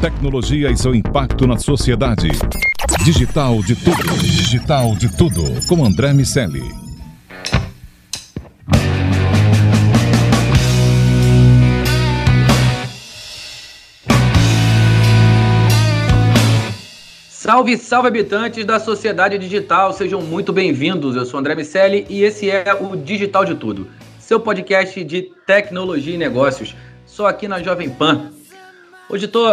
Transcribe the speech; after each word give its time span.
Tecnologia 0.00 0.70
e 0.70 0.76
seu 0.76 0.94
impacto 0.94 1.46
na 1.46 1.56
sociedade. 1.58 2.28
Digital 3.02 3.62
de 3.62 3.74
tudo. 3.74 4.18
Digital 4.18 4.94
de 4.94 5.16
tudo. 5.16 5.42
Com 5.66 5.84
André 5.84 6.12
Miceli. 6.12 6.62
Salve, 17.30 17.78
salve 17.78 18.08
habitantes 18.08 18.66
da 18.66 18.78
sociedade 18.78 19.38
digital, 19.38 19.94
sejam 19.94 20.20
muito 20.20 20.52
bem-vindos. 20.52 21.16
Eu 21.16 21.24
sou 21.24 21.40
André 21.40 21.54
Miceli 21.54 22.06
e 22.10 22.22
esse 22.22 22.50
é 22.50 22.64
o 22.74 22.96
Digital 22.96 23.44
de 23.44 23.54
Tudo, 23.54 23.86
seu 24.18 24.38
podcast 24.40 25.02
de 25.02 25.30
tecnologia 25.46 26.14
e 26.14 26.18
negócios, 26.18 26.74
só 27.06 27.26
aqui 27.28 27.48
na 27.48 27.62
Jovem 27.62 27.88
Pan. 27.88 28.30
Hoje 29.08 29.26
estou 29.26 29.46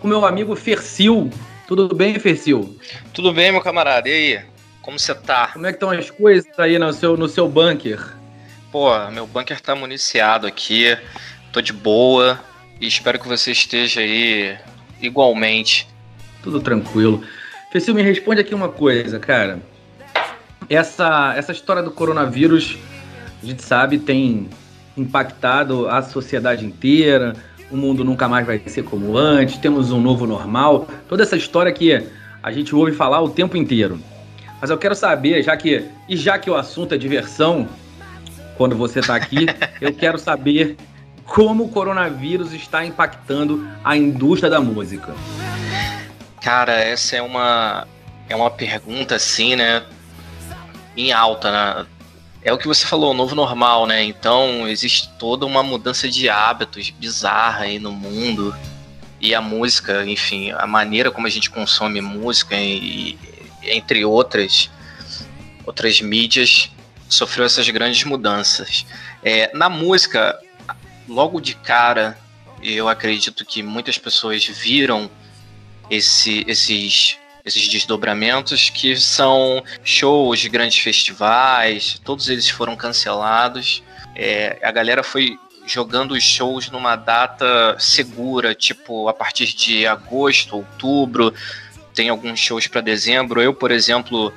com 0.00 0.08
meu 0.08 0.24
amigo 0.24 0.56
Fercil. 0.56 1.30
Tudo 1.68 1.94
bem, 1.94 2.18
Fercil? 2.18 2.76
Tudo 3.12 3.32
bem, 3.32 3.52
meu 3.52 3.60
camarada. 3.60 4.08
E 4.08 4.12
aí? 4.12 4.44
Como 4.82 4.98
você 4.98 5.14
tá? 5.14 5.48
Como 5.48 5.66
é 5.66 5.70
que 5.70 5.76
estão 5.76 5.90
as 5.90 6.10
coisas 6.10 6.46
aí 6.58 6.78
no 6.78 6.92
seu, 6.92 7.16
no 7.16 7.28
seu 7.28 7.46
bunker? 7.48 8.00
Pô, 8.72 8.90
meu 9.10 9.26
bunker 9.26 9.60
tá 9.60 9.74
municiado 9.74 10.46
aqui, 10.46 10.96
tô 11.52 11.60
de 11.60 11.72
boa 11.72 12.40
e 12.80 12.86
espero 12.86 13.18
que 13.18 13.28
você 13.28 13.52
esteja 13.52 14.00
aí 14.00 14.56
igualmente 15.00 15.86
tudo 16.42 16.60
tranquilo. 16.60 17.22
Fecil, 17.70 17.94
me 17.94 18.02
responde 18.02 18.40
aqui 18.40 18.54
uma 18.54 18.68
coisa, 18.68 19.18
cara. 19.18 19.60
Essa, 20.68 21.34
essa 21.36 21.52
história 21.52 21.82
do 21.82 21.90
coronavírus, 21.90 22.78
a 23.42 23.46
gente 23.46 23.62
sabe, 23.62 23.98
tem 23.98 24.48
impactado 24.96 25.88
a 25.88 26.00
sociedade 26.02 26.64
inteira. 26.64 27.34
O 27.70 27.76
mundo 27.76 28.04
nunca 28.04 28.28
mais 28.28 28.46
vai 28.46 28.60
ser 28.66 28.82
como 28.82 29.16
antes. 29.16 29.58
Temos 29.58 29.92
um 29.92 30.00
novo 30.00 30.26
normal. 30.26 30.88
Toda 31.08 31.22
essa 31.22 31.36
história 31.36 31.72
que 31.72 32.04
a 32.42 32.50
gente 32.50 32.74
ouve 32.74 32.92
falar 32.92 33.20
o 33.20 33.30
tempo 33.30 33.56
inteiro. 33.56 34.00
Mas 34.60 34.70
eu 34.70 34.78
quero 34.78 34.94
saber, 34.94 35.42
já 35.42 35.56
que 35.56 35.86
e 36.08 36.16
já 36.16 36.38
que 36.38 36.50
o 36.50 36.54
assunto 36.54 36.94
é 36.94 36.98
diversão, 36.98 37.68
quando 38.56 38.76
você 38.76 38.98
está 39.00 39.14
aqui, 39.14 39.46
eu 39.80 39.92
quero 39.92 40.18
saber 40.18 40.76
como 41.24 41.64
o 41.64 41.68
coronavírus 41.68 42.52
está 42.52 42.84
impactando 42.84 43.66
a 43.84 43.96
indústria 43.96 44.50
da 44.50 44.60
música. 44.60 45.14
Cara, 46.42 46.72
essa 46.72 47.16
é 47.16 47.22
uma 47.22 47.86
é 48.28 48.36
uma 48.36 48.50
pergunta 48.50 49.14
assim, 49.14 49.56
né? 49.56 49.82
Em 50.96 51.12
alta, 51.12 51.50
né? 51.50 51.86
É 52.42 52.52
o 52.52 52.58
que 52.58 52.66
você 52.66 52.86
falou, 52.86 53.10
o 53.10 53.14
novo 53.14 53.34
normal, 53.34 53.86
né? 53.86 54.02
Então 54.02 54.66
existe 54.66 55.10
toda 55.18 55.44
uma 55.44 55.62
mudança 55.62 56.08
de 56.08 56.28
hábitos 56.28 56.90
bizarra 56.90 57.64
aí 57.64 57.78
no 57.78 57.92
mundo. 57.92 58.54
E 59.20 59.34
a 59.34 59.40
música, 59.40 60.06
enfim, 60.06 60.50
a 60.52 60.66
maneira 60.66 61.10
como 61.10 61.26
a 61.26 61.30
gente 61.30 61.50
consome 61.50 62.00
música 62.00 62.56
e, 62.56 63.18
entre 63.62 64.04
outras 64.04 64.70
outras 65.66 66.00
mídias 66.00 66.70
sofreu 67.08 67.44
essas 67.44 67.68
grandes 67.68 68.04
mudanças. 68.04 68.86
É, 69.22 69.50
na 69.54 69.68
música, 69.68 70.38
logo 71.08 71.40
de 71.40 71.54
cara, 71.54 72.16
eu 72.62 72.88
acredito 72.88 73.44
que 73.44 73.62
muitas 73.62 73.98
pessoas 73.98 74.44
viram 74.44 75.10
esse, 75.90 76.44
esses, 76.46 77.18
esses 77.44 77.66
desdobramentos 77.68 78.70
que 78.70 78.96
são 78.96 79.62
shows 79.82 80.40
de 80.40 80.48
grandes 80.48 80.78
festivais, 80.78 82.00
todos 82.04 82.28
eles 82.28 82.48
foram 82.48 82.76
cancelados. 82.76 83.82
É, 84.14 84.58
a 84.62 84.70
galera 84.70 85.02
foi 85.02 85.38
jogando 85.66 86.12
os 86.12 86.22
shows 86.22 86.70
numa 86.70 86.96
data 86.96 87.76
segura, 87.78 88.54
tipo 88.54 89.08
a 89.08 89.14
partir 89.14 89.54
de 89.54 89.86
agosto, 89.86 90.56
outubro. 90.56 91.32
Tem 91.94 92.08
alguns 92.08 92.38
shows 92.38 92.66
para 92.66 92.80
dezembro. 92.80 93.40
Eu, 93.40 93.54
por 93.54 93.70
exemplo, 93.70 94.32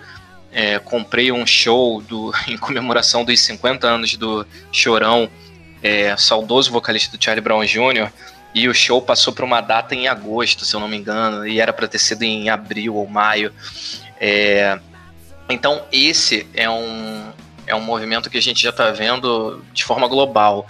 é, 0.52 0.78
comprei 0.80 1.32
um 1.32 1.46
show 1.46 2.02
do, 2.02 2.34
em 2.48 2.58
comemoração 2.58 3.26
dos 3.26 3.40
50 3.40 3.88
anos 3.88 4.16
do 4.16 4.46
Chorão, 4.72 5.30
é, 5.82 6.16
saudoso 6.16 6.72
vocalista 6.72 7.18
do 7.18 7.24
Charlie 7.24 7.44
Brown 7.44 7.66
Jr. 7.66 8.12
E 8.54 8.68
o 8.68 8.74
show 8.74 9.02
passou 9.02 9.34
para 9.34 9.46
uma 9.46 9.62
data 9.62 9.96
em 9.96 10.08
agosto, 10.08 10.64
se 10.64 10.76
eu 10.76 10.80
não 10.80 10.88
me 10.88 10.98
engano, 10.98 11.48
e 11.48 11.60
era 11.60 11.74
para 11.74 11.88
ter 11.88 12.00
sido 12.00 12.24
em 12.24 12.50
abril 12.50 12.96
ou 12.96 13.08
maio. 13.08 13.52
É, 14.20 14.80
então, 15.50 15.84
esse 15.92 16.48
é 16.54 16.70
um, 16.70 17.32
é 17.66 17.76
um 17.76 17.82
movimento 17.82 18.30
que 18.30 18.38
a 18.38 18.42
gente 18.42 18.62
já 18.62 18.70
está 18.70 18.92
vendo 18.92 19.64
de 19.74 19.84
forma 19.84 20.08
global. 20.08 20.68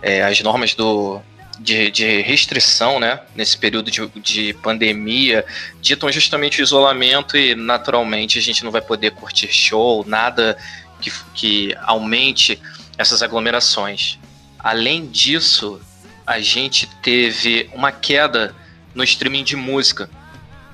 É, 0.00 0.22
as 0.22 0.40
normas 0.42 0.74
do, 0.74 1.20
de, 1.58 1.90
de, 1.90 2.20
restrição, 2.20 3.00
né, 3.00 3.20
nesse 3.34 3.56
período 3.56 3.90
de, 3.90 4.06
de, 4.20 4.54
pandemia, 4.54 5.44
ditam 5.80 6.10
justamente 6.12 6.60
o 6.60 6.62
isolamento 6.62 7.36
e, 7.36 7.54
naturalmente, 7.54 8.38
a 8.38 8.42
gente 8.42 8.64
não 8.64 8.70
vai 8.70 8.80
poder 8.80 9.12
curtir 9.12 9.52
show, 9.52 10.04
nada 10.06 10.56
que, 11.00 11.12
que 11.34 11.76
aumente 11.82 12.60
essas 12.96 13.22
aglomerações. 13.22 14.18
Além 14.58 15.06
disso, 15.06 15.80
a 16.26 16.40
gente 16.40 16.86
teve 17.02 17.68
uma 17.72 17.92
queda 17.92 18.54
no 18.94 19.04
streaming 19.04 19.44
de 19.44 19.56
música. 19.56 20.08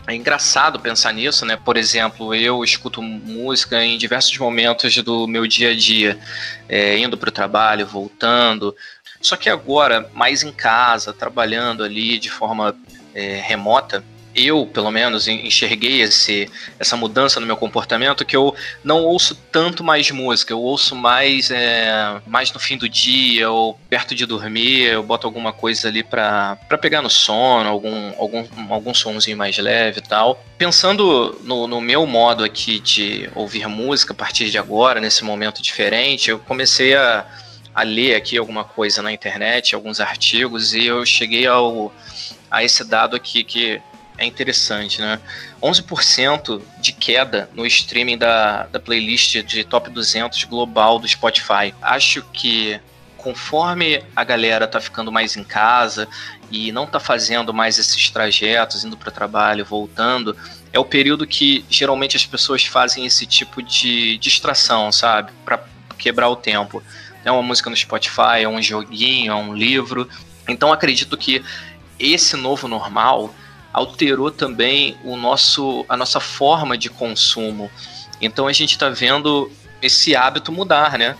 É 0.06 0.14
engraçado 0.14 0.80
pensar 0.80 1.12
nisso, 1.12 1.44
né? 1.44 1.56
Por 1.56 1.76
exemplo, 1.76 2.34
eu 2.34 2.64
escuto 2.64 3.02
música 3.02 3.84
em 3.84 3.96
diversos 3.96 4.36
momentos 4.38 4.96
do 5.02 5.26
meu 5.26 5.46
dia 5.46 5.70
a 5.70 5.76
dia, 5.76 6.18
é, 6.68 6.98
indo 6.98 7.16
para 7.16 7.28
o 7.28 7.32
trabalho, 7.32 7.86
voltando. 7.86 8.74
Só 9.20 9.36
que 9.36 9.48
agora, 9.48 10.10
mais 10.14 10.42
em 10.42 10.52
casa, 10.52 11.12
trabalhando 11.12 11.84
ali 11.84 12.18
de 12.18 12.30
forma 12.30 12.74
é, 13.14 13.40
remota, 13.40 14.02
eu, 14.34 14.66
pelo 14.66 14.90
menos, 14.90 15.26
enxerguei 15.26 16.02
esse, 16.02 16.48
essa 16.78 16.96
mudança 16.96 17.40
no 17.40 17.46
meu 17.46 17.56
comportamento 17.56 18.24
que 18.24 18.36
eu 18.36 18.54
não 18.84 19.02
ouço 19.02 19.34
tanto 19.50 19.82
mais 19.82 20.10
música, 20.10 20.52
eu 20.52 20.60
ouço 20.60 20.94
mais 20.94 21.50
é, 21.50 22.20
mais 22.26 22.52
no 22.52 22.60
fim 22.60 22.76
do 22.76 22.88
dia 22.88 23.50
ou 23.50 23.78
perto 23.88 24.14
de 24.14 24.24
dormir, 24.26 24.82
eu 24.82 25.02
boto 25.02 25.26
alguma 25.26 25.52
coisa 25.52 25.88
ali 25.88 26.02
para 26.02 26.56
pegar 26.80 27.02
no 27.02 27.10
sono, 27.10 27.68
algum, 27.68 28.12
algum, 28.18 28.46
algum 28.70 28.94
sonzinho 28.94 29.36
mais 29.36 29.58
leve 29.58 29.98
e 29.98 30.02
tal. 30.02 30.42
Pensando 30.56 31.38
no, 31.42 31.66
no 31.66 31.80
meu 31.80 32.06
modo 32.06 32.44
aqui 32.44 32.78
de 32.78 33.28
ouvir 33.34 33.66
música 33.66 34.12
a 34.12 34.16
partir 34.16 34.50
de 34.50 34.58
agora, 34.58 35.00
nesse 35.00 35.24
momento 35.24 35.62
diferente, 35.62 36.30
eu 36.30 36.38
comecei 36.38 36.94
a, 36.94 37.26
a 37.74 37.82
ler 37.82 38.14
aqui 38.14 38.36
alguma 38.36 38.64
coisa 38.64 39.02
na 39.02 39.12
internet, 39.12 39.74
alguns 39.74 40.00
artigos, 40.00 40.74
e 40.74 40.86
eu 40.86 41.04
cheguei 41.04 41.46
ao, 41.46 41.92
a 42.50 42.62
esse 42.64 42.84
dado 42.84 43.16
aqui 43.16 43.44
que 43.44 43.80
é 44.20 44.26
interessante, 44.26 45.00
né? 45.00 45.18
11% 45.62 46.60
de 46.78 46.92
queda 46.92 47.48
no 47.54 47.66
streaming 47.66 48.18
da, 48.18 48.64
da 48.64 48.78
playlist 48.78 49.42
de 49.42 49.64
top 49.64 49.90
200 49.90 50.44
global 50.44 50.98
do 50.98 51.08
Spotify. 51.08 51.74
Acho 51.80 52.22
que 52.30 52.78
conforme 53.16 54.02
a 54.14 54.22
galera 54.22 54.68
tá 54.68 54.78
ficando 54.78 55.10
mais 55.10 55.36
em 55.36 55.44
casa 55.44 56.06
e 56.50 56.70
não 56.70 56.86
tá 56.86 57.00
fazendo 57.00 57.52
mais 57.52 57.78
esses 57.78 58.10
trajetos, 58.10 58.84
indo 58.84 58.96
para 58.96 59.10
trabalho, 59.10 59.64
voltando, 59.64 60.36
é 60.70 60.78
o 60.78 60.84
período 60.84 61.26
que 61.26 61.64
geralmente 61.70 62.14
as 62.14 62.26
pessoas 62.26 62.64
fazem 62.66 63.06
esse 63.06 63.24
tipo 63.24 63.62
de 63.62 64.18
distração, 64.18 64.92
sabe? 64.92 65.32
Para 65.46 65.64
quebrar 65.96 66.28
o 66.28 66.36
tempo. 66.36 66.82
É 67.24 67.32
uma 67.32 67.42
música 67.42 67.70
no 67.70 67.76
Spotify, 67.76 68.42
é 68.42 68.48
um 68.48 68.60
joguinho, 68.60 69.32
é 69.32 69.34
um 69.34 69.54
livro. 69.54 70.06
Então 70.46 70.72
acredito 70.72 71.16
que 71.16 71.42
esse 71.98 72.36
novo 72.36 72.68
normal 72.68 73.34
alterou 73.72 74.30
também 74.30 74.96
o 75.04 75.16
nosso, 75.16 75.84
a 75.88 75.96
nossa 75.96 76.20
forma 76.20 76.76
de 76.76 76.88
consumo. 76.88 77.70
Então 78.20 78.46
a 78.46 78.52
gente 78.52 78.72
está 78.72 78.88
vendo 78.88 79.50
esse 79.80 80.14
hábito 80.14 80.52
mudar, 80.52 80.98
né? 80.98 81.16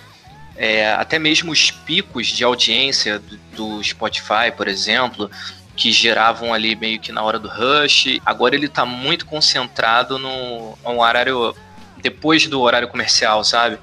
É, 0.56 0.93
até 0.93 1.19
mesmo 1.19 1.52
os 1.52 1.70
picos 1.70 2.26
de 2.26 2.44
audiência 2.44 3.19
do, 3.19 3.38
do, 3.56 3.82
Spotify, 3.82 4.52
por 4.55 4.69
exemplo, 4.69 5.31
que 5.75 5.91
geravam 5.91 6.52
ali 6.52 6.76
meio 6.76 7.00
que 7.00 7.12
na 7.12 7.23
hora 7.23 7.38
do 7.38 7.49
rush, 7.49 8.20
agora 8.26 8.55
ele 8.55 8.67
está 8.67 8.85
muito 8.85 9.25
concentrado 9.25 10.19
no, 10.19 10.76
no 10.85 11.00
horário 11.00 11.55
depois 12.03 12.46
do 12.46 12.61
horário 12.61 12.88
comercial, 12.88 13.43
sabe? 13.43 13.79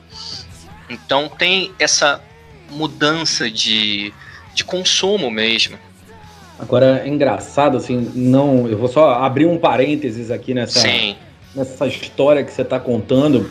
Então 0.89 1.27
tem 1.27 1.73
essa 1.79 2.21
mudança 2.69 3.49
de, 3.49 4.13
de 4.53 4.63
consumo 4.63 5.31
mesmo. 5.31 5.79
Agora 6.59 7.03
é 7.05 7.07
engraçado, 7.07 7.77
assim, 7.77 8.11
não. 8.15 8.67
Eu 8.67 8.77
vou 8.77 8.87
só 8.87 9.13
abrir 9.13 9.45
um 9.45 9.57
parênteses 9.57 10.31
aqui 10.31 10.53
nessa, 10.53 10.79
Sim. 10.79 11.15
nessa 11.53 11.85
história 11.87 12.43
que 12.43 12.51
você 12.51 12.63
está 12.63 12.79
contando. 12.79 13.49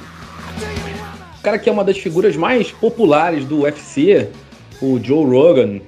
O 1.39 1.43
cara 1.43 1.59
que 1.59 1.69
é 1.69 1.73
uma 1.73 1.85
das 1.85 1.99
figuras 1.99 2.37
mais 2.37 2.73
populares 2.73 3.45
do 3.45 3.61
UFC, 3.61 4.29
o 4.83 4.99
Joe 5.03 5.25
Rogan, 5.25 5.81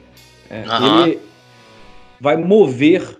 é, 0.49 0.62
uhum. 0.62 1.03
ele 1.03 1.19
vai 2.20 2.37
mover 2.37 3.19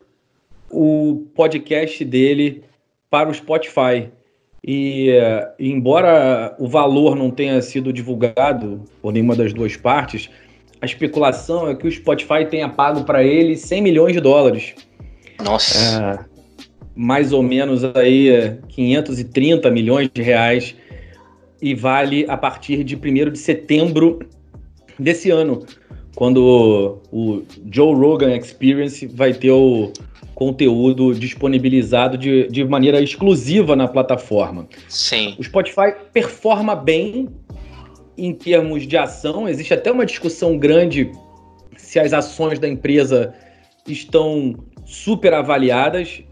o 0.70 1.26
podcast 1.34 2.04
dele 2.04 2.62
para 3.10 3.28
o 3.28 3.34
Spotify. 3.34 4.10
E, 4.64 5.10
e, 5.58 5.70
embora 5.70 6.54
o 6.58 6.68
valor 6.68 7.16
não 7.16 7.30
tenha 7.30 7.60
sido 7.62 7.92
divulgado 7.92 8.84
por 9.00 9.12
nenhuma 9.12 9.34
das 9.34 9.52
duas 9.52 9.76
partes, 9.76 10.30
a 10.80 10.86
especulação 10.86 11.69
é 11.69 11.75
que 11.75 11.86
o 11.86 11.90
Spotify 11.90 12.46
tenha 12.48 12.69
pago 12.69 13.04
para 13.04 13.22
ele 13.22 13.56
100 13.56 13.82
milhões 13.82 14.12
de 14.12 14.20
dólares. 14.20 14.75
Nossa. 15.42 16.25
É, 16.25 16.38
mais 16.94 17.32
ou 17.32 17.42
menos 17.42 17.84
aí 17.94 18.58
530 18.69 19.70
milhões 19.70 20.10
de 20.12 20.22
reais 20.22 20.75
e 21.60 21.75
vale 21.75 22.25
a 22.28 22.36
partir 22.36 22.84
de 22.84 22.96
1 22.96 23.32
de 23.32 23.38
setembro 23.38 24.20
desse 24.98 25.30
ano, 25.30 25.64
quando 26.14 27.00
o 27.12 27.42
Joe 27.70 27.94
Rogan 27.94 28.36
Experience 28.36 29.06
vai 29.06 29.32
ter 29.32 29.50
o 29.50 29.92
conteúdo 30.34 31.14
disponibilizado 31.14 32.16
de, 32.16 32.48
de 32.48 32.64
maneira 32.64 33.00
exclusiva 33.00 33.75
na 33.75 33.88
plataforma. 33.88 34.69
Sim. 34.88 35.34
O 35.38 35.42
Spotify 35.42 35.92
performa 36.12 36.76
bem 36.76 37.28
em 38.18 38.34
termos 38.34 38.86
de 38.86 38.96
ação, 38.96 39.48
existe 39.48 39.72
até 39.72 39.92
uma 39.92 40.04
discussão 40.04 40.58
grande 40.58 41.12
se 41.76 41.98
as 42.00 42.12
ações 42.12 42.58
da 42.58 42.68
empresa 42.68 43.32
estão 43.86 44.54
super 44.84 45.32
avaliadas. 45.32 46.22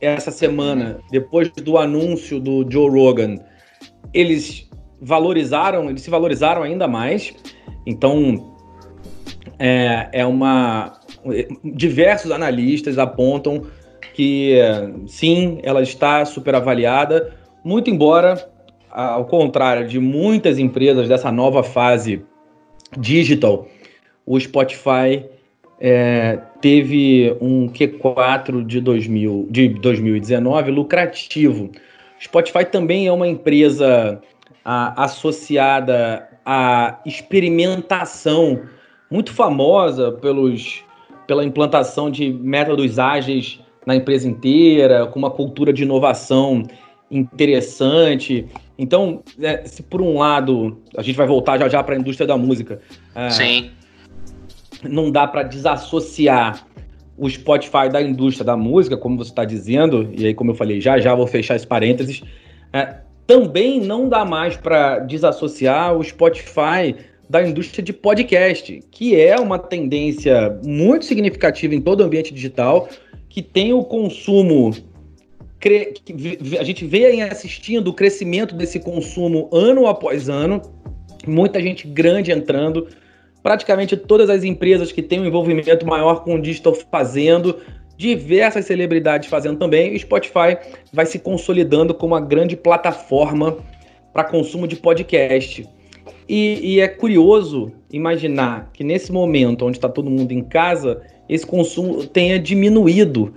Essa 0.00 0.30
semana, 0.30 1.00
depois 1.10 1.50
do 1.50 1.76
anúncio 1.76 2.38
do 2.38 2.64
Joe 2.70 2.88
Rogan, 2.88 3.36
eles 4.14 4.68
valorizaram, 5.00 5.90
eles 5.90 6.02
se 6.02 6.10
valorizaram 6.10 6.62
ainda 6.62 6.86
mais. 6.86 7.34
Então, 7.84 8.54
é, 9.58 10.08
é 10.12 10.26
uma. 10.26 11.00
Diversos 11.64 12.30
analistas 12.30 12.98
apontam 12.98 13.66
que 14.14 14.54
sim, 15.06 15.58
ela 15.62 15.82
está 15.82 16.24
super 16.24 16.54
avaliada, 16.54 17.34
muito 17.64 17.90
embora 17.90 18.55
ao 18.96 19.26
contrário 19.26 19.86
de 19.86 20.00
muitas 20.00 20.58
empresas 20.58 21.06
dessa 21.06 21.30
nova 21.30 21.62
fase 21.62 22.24
digital, 22.98 23.68
o 24.24 24.40
Spotify 24.40 25.22
é, 25.78 26.38
teve 26.62 27.36
um 27.38 27.68
Q4 27.68 28.64
de, 28.64 28.80
2000, 28.80 29.48
de 29.50 29.68
2019 29.68 30.70
lucrativo. 30.70 31.64
O 32.18 32.24
Spotify 32.24 32.64
também 32.64 33.06
é 33.06 33.12
uma 33.12 33.28
empresa 33.28 34.18
a, 34.64 35.04
associada 35.04 36.26
à 36.44 36.98
experimentação, 37.04 38.62
muito 39.10 39.30
famosa 39.30 40.10
pelos, 40.10 40.82
pela 41.26 41.44
implantação 41.44 42.10
de 42.10 42.32
métodos 42.32 42.98
ágeis 42.98 43.60
na 43.84 43.94
empresa 43.94 44.26
inteira, 44.26 45.06
com 45.06 45.18
uma 45.18 45.30
cultura 45.30 45.70
de 45.70 45.82
inovação 45.82 46.62
interessante. 47.10 48.46
Então, 48.78 49.22
é, 49.40 49.64
se 49.64 49.82
por 49.82 50.02
um 50.02 50.18
lado 50.18 50.78
a 50.96 51.02
gente 51.02 51.16
vai 51.16 51.26
voltar 51.26 51.58
já 51.58 51.68
já 51.68 51.82
para 51.82 51.94
a 51.94 51.98
indústria 51.98 52.26
da 52.26 52.36
música, 52.36 52.80
é, 53.14 53.30
Sim. 53.30 53.70
não 54.82 55.10
dá 55.10 55.26
para 55.26 55.42
desassociar 55.42 56.66
o 57.16 57.28
Spotify 57.28 57.88
da 57.90 58.02
indústria 58.02 58.44
da 58.44 58.56
música, 58.56 58.96
como 58.96 59.16
você 59.16 59.30
está 59.30 59.44
dizendo, 59.44 60.10
e 60.12 60.26
aí 60.26 60.34
como 60.34 60.50
eu 60.50 60.54
falei, 60.54 60.80
já 60.80 60.98
já 60.98 61.14
vou 61.14 61.26
fechar 61.26 61.56
esse 61.56 61.66
parênteses. 61.66 62.22
É, 62.72 62.96
também 63.26 63.80
não 63.80 64.08
dá 64.08 64.24
mais 64.24 64.56
para 64.56 65.00
desassociar 65.00 65.96
o 65.96 66.04
Spotify 66.04 66.94
da 67.28 67.42
indústria 67.42 67.82
de 67.82 67.92
podcast, 67.92 68.80
que 68.90 69.20
é 69.20 69.36
uma 69.36 69.58
tendência 69.58 70.60
muito 70.64 71.04
significativa 71.04 71.74
em 71.74 71.80
todo 71.80 72.00
o 72.00 72.04
ambiente 72.04 72.32
digital, 72.32 72.88
que 73.28 73.42
tem 73.42 73.72
o 73.72 73.82
consumo 73.82 74.72
a 76.58 76.64
gente 76.64 76.84
vê 76.84 77.20
assistindo 77.22 77.88
o 77.88 77.94
crescimento 77.94 78.54
desse 78.54 78.78
consumo 78.78 79.48
ano 79.52 79.86
após 79.86 80.28
ano, 80.28 80.62
muita 81.26 81.60
gente 81.60 81.86
grande 81.86 82.30
entrando, 82.30 82.88
praticamente 83.42 83.96
todas 83.96 84.28
as 84.28 84.44
empresas 84.44 84.92
que 84.92 85.02
têm 85.02 85.20
um 85.20 85.26
envolvimento 85.26 85.86
maior 85.86 86.24
com 86.24 86.34
o 86.34 86.40
digital 86.40 86.74
fazendo, 86.74 87.58
diversas 87.96 88.66
celebridades 88.66 89.28
fazendo 89.28 89.58
também, 89.58 89.94
o 89.94 89.98
Spotify 89.98 90.58
vai 90.92 91.06
se 91.06 91.18
consolidando 91.18 91.94
como 91.94 92.14
uma 92.14 92.20
grande 92.20 92.56
plataforma 92.56 93.56
para 94.12 94.24
consumo 94.24 94.66
de 94.66 94.76
podcast. 94.76 95.68
E, 96.28 96.74
e, 96.74 96.80
é 96.80 96.88
curioso 96.88 97.72
imaginar 97.92 98.70
que 98.72 98.82
nesse 98.82 99.12
momento 99.12 99.64
onde 99.64 99.76
está 99.76 99.88
todo 99.88 100.10
mundo 100.10 100.32
em 100.32 100.42
casa, 100.42 101.00
esse 101.28 101.46
consumo 101.46 102.04
tenha 102.06 102.38
diminuído. 102.38 103.32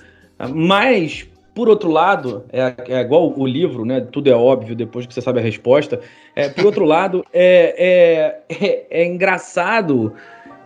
Mas 0.53 1.27
por 1.53 1.67
outro 1.67 1.89
lado, 1.89 2.45
é, 2.51 2.73
é, 2.87 3.01
igual 3.01 3.33
o 3.35 3.45
livro, 3.45 3.85
né? 3.85 4.01
Tudo 4.01 4.29
é 4.29 4.35
óbvio 4.35 4.75
depois 4.75 5.05
que 5.05 5.13
você 5.13 5.21
sabe 5.21 5.39
a 5.39 5.43
resposta. 5.43 5.99
É, 6.35 6.49
por 6.49 6.65
outro 6.65 6.85
lado, 6.85 7.25
é, 7.33 8.41
é, 8.49 8.65
é, 8.65 8.87
é 8.89 9.05
engraçado 9.05 10.13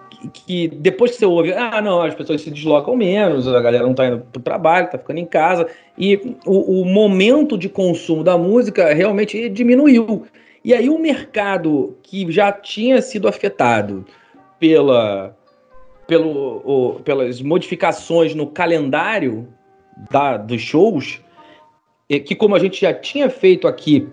que, 0.09 0.29
que, 0.29 0.67
depois 0.67 1.11
que 1.11 1.17
você 1.17 1.25
ouve, 1.25 1.53
ah, 1.53 1.81
não, 1.81 2.01
as 2.01 2.13
pessoas 2.13 2.41
se 2.41 2.51
deslocam 2.51 2.95
menos, 2.95 3.47
a 3.47 3.61
galera 3.61 3.85
não 3.85 3.93
tá 3.93 4.07
indo 4.07 4.19
pro 4.31 4.41
trabalho, 4.41 4.89
tá 4.89 4.97
ficando 4.97 5.19
em 5.19 5.25
casa, 5.25 5.67
e 5.97 6.35
o, 6.45 6.81
o 6.81 6.85
momento 6.85 7.57
de 7.57 7.69
consumo 7.69 8.23
da 8.23 8.37
música 8.37 8.93
realmente 8.93 9.49
diminuiu. 9.49 10.25
E 10.63 10.73
aí 10.73 10.89
o 10.89 10.99
mercado 10.99 11.97
que 12.03 12.31
já 12.31 12.51
tinha 12.51 13.01
sido 13.01 13.27
afetado 13.27 14.05
pela, 14.59 15.35
pelo, 16.07 16.61
o, 16.63 16.99
pelas 17.01 17.41
modificações 17.41 18.33
no 18.33 18.47
calendário 18.47 19.47
da, 20.11 20.37
dos 20.37 20.61
shows, 20.61 21.21
é 22.09 22.19
que 22.19 22.35
como 22.35 22.55
a 22.55 22.59
gente 22.59 22.81
já 22.81 22.93
tinha 22.93 23.29
feito 23.29 23.67
aqui 23.67 24.07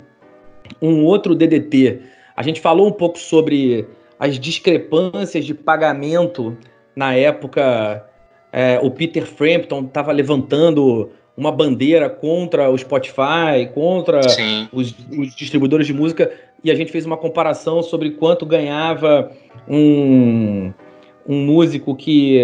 um 0.81 1.03
outro 1.03 1.35
DDT, 1.35 2.01
a 2.35 2.43
gente 2.43 2.61
falou 2.61 2.87
um 2.87 2.91
pouco 2.91 3.19
sobre 3.19 3.87
as 4.19 4.39
discrepâncias 4.39 5.45
de 5.45 5.53
pagamento 5.53 6.57
na 6.95 7.13
época. 7.15 8.05
É, 8.53 8.79
o 8.81 8.91
Peter 8.91 9.25
Frampton 9.25 9.85
estava 9.85 10.11
levantando 10.11 11.09
uma 11.37 11.51
bandeira 11.51 12.09
contra 12.09 12.69
o 12.69 12.77
Spotify, 12.77 13.69
contra 13.73 14.19
os, 14.71 14.93
os, 15.17 15.35
distribuidores 15.35 15.87
de 15.87 15.93
música, 15.93 16.31
e 16.63 16.69
a 16.69 16.75
gente 16.75 16.91
fez 16.91 17.05
uma 17.05 17.17
comparação 17.17 17.81
sobre 17.81 18.11
quanto 18.11 18.45
ganhava 18.45 19.31
um, 19.67 20.73
um 21.27 21.45
músico 21.45 21.95
que 21.95 22.39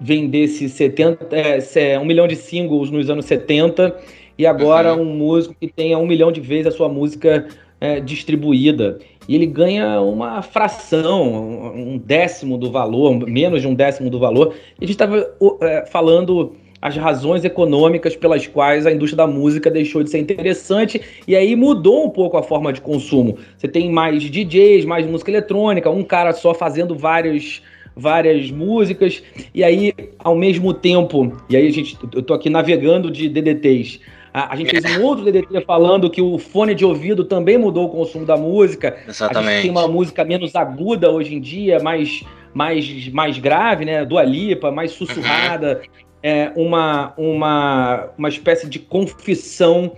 vendesse 0.00 0.68
70, 0.68 1.28
é, 1.74 1.98
um 1.98 2.04
milhão 2.04 2.26
de 2.26 2.36
singles 2.36 2.90
nos 2.90 3.10
anos 3.10 3.24
70 3.24 3.96
e 4.36 4.46
agora 4.46 4.94
uhum. 4.94 5.02
um 5.02 5.16
músico 5.16 5.54
que 5.58 5.66
tenha 5.66 5.98
um 5.98 6.06
milhão 6.06 6.30
de 6.30 6.40
vezes 6.40 6.68
a 6.68 6.70
sua 6.70 6.88
música 6.88 7.48
é, 7.80 8.00
distribuída. 8.00 8.98
E 9.28 9.34
ele 9.34 9.46
ganha 9.46 10.00
uma 10.00 10.40
fração, 10.40 11.72
um 11.74 11.98
décimo 11.98 12.56
do 12.56 12.70
valor, 12.70 13.26
menos 13.28 13.60
de 13.60 13.68
um 13.68 13.74
décimo 13.74 14.08
do 14.08 14.18
valor. 14.18 14.54
E 14.80 14.84
a 14.84 14.86
gente 14.86 14.94
estava 14.94 15.30
é, 15.60 15.84
falando 15.86 16.54
as 16.80 16.96
razões 16.96 17.44
econômicas 17.44 18.16
pelas 18.16 18.46
quais 18.46 18.86
a 18.86 18.92
indústria 18.92 19.16
da 19.18 19.26
música 19.26 19.70
deixou 19.70 20.02
de 20.02 20.10
ser 20.10 20.18
interessante 20.18 21.00
e 21.26 21.34
aí 21.34 21.56
mudou 21.56 22.06
um 22.06 22.10
pouco 22.10 22.36
a 22.36 22.42
forma 22.42 22.72
de 22.72 22.80
consumo. 22.80 23.36
Você 23.56 23.66
tem 23.66 23.90
mais 23.90 24.22
DJs, 24.22 24.84
mais 24.84 25.06
música 25.06 25.30
eletrônica, 25.30 25.90
um 25.90 26.04
cara 26.04 26.32
só 26.32 26.54
fazendo 26.54 26.94
vários 26.94 27.62
várias 27.98 28.50
músicas, 28.50 29.22
e 29.52 29.64
aí, 29.64 29.92
ao 30.18 30.36
mesmo 30.36 30.72
tempo, 30.72 31.36
e 31.50 31.56
aí 31.56 31.66
a 31.66 31.72
gente, 31.72 31.98
eu 32.14 32.22
tô 32.22 32.32
aqui 32.32 32.48
navegando 32.48 33.10
de 33.10 33.28
DDTs. 33.28 34.00
A, 34.32 34.52
a 34.52 34.56
gente 34.56 34.70
fez 34.70 34.96
um 34.96 35.02
outro 35.02 35.24
DDT 35.24 35.62
falando 35.62 36.08
que 36.08 36.22
o 36.22 36.38
fone 36.38 36.74
de 36.74 36.84
ouvido 36.84 37.24
também 37.24 37.58
mudou 37.58 37.86
o 37.86 37.88
consumo 37.88 38.24
da 38.24 38.36
música. 38.36 38.96
Exatamente. 39.08 39.48
A 39.48 39.52
gente 39.52 39.62
tem 39.62 39.70
uma 39.70 39.88
música 39.88 40.24
menos 40.24 40.54
aguda 40.54 41.10
hoje 41.10 41.34
em 41.34 41.40
dia, 41.40 41.80
mais, 41.80 42.22
mais, 42.54 43.08
mais 43.08 43.38
grave, 43.38 43.84
né? 43.84 44.04
Do 44.04 44.16
Alipa, 44.16 44.70
mais 44.70 44.92
sussurrada. 44.92 45.82
Uhum. 45.82 46.08
É 46.22 46.52
uma, 46.56 47.14
uma, 47.16 48.10
uma 48.18 48.28
espécie 48.28 48.68
de 48.68 48.78
confissão 48.78 49.92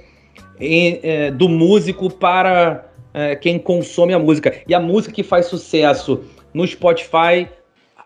em, 0.58 1.00
é, 1.02 1.30
do 1.30 1.48
músico 1.48 2.10
para 2.10 2.86
é, 3.12 3.34
quem 3.34 3.58
consome 3.58 4.14
a 4.14 4.18
música. 4.18 4.62
E 4.66 4.74
a 4.74 4.80
música 4.80 5.14
que 5.14 5.22
faz 5.22 5.46
sucesso 5.46 6.22
no 6.52 6.66
Spotify 6.66 7.48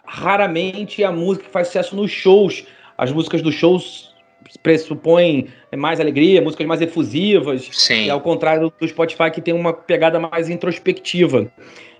raramente 0.04 1.02
a 1.02 1.11
música 1.11 1.46
que 1.46 1.50
faz 1.50 1.68
sucesso 1.68 1.96
nos 1.96 2.11
shows. 2.11 2.64
As 2.96 3.11
músicas 3.12 3.42
dos 3.42 3.54
shows 3.54 4.14
pressupõem 4.62 5.49
mais 5.76 6.00
alegria, 6.00 6.40
músicas 6.40 6.66
mais 6.66 6.80
efusivas. 6.80 7.68
Sim. 7.73 8.06
E 8.06 8.11
ao 8.11 8.20
contrário 8.20 8.73
do 8.78 8.88
Spotify, 8.88 9.30
que 9.32 9.40
tem 9.40 9.54
uma 9.54 9.73
pegada 9.73 10.20
mais 10.20 10.49
introspectiva. 10.49 11.50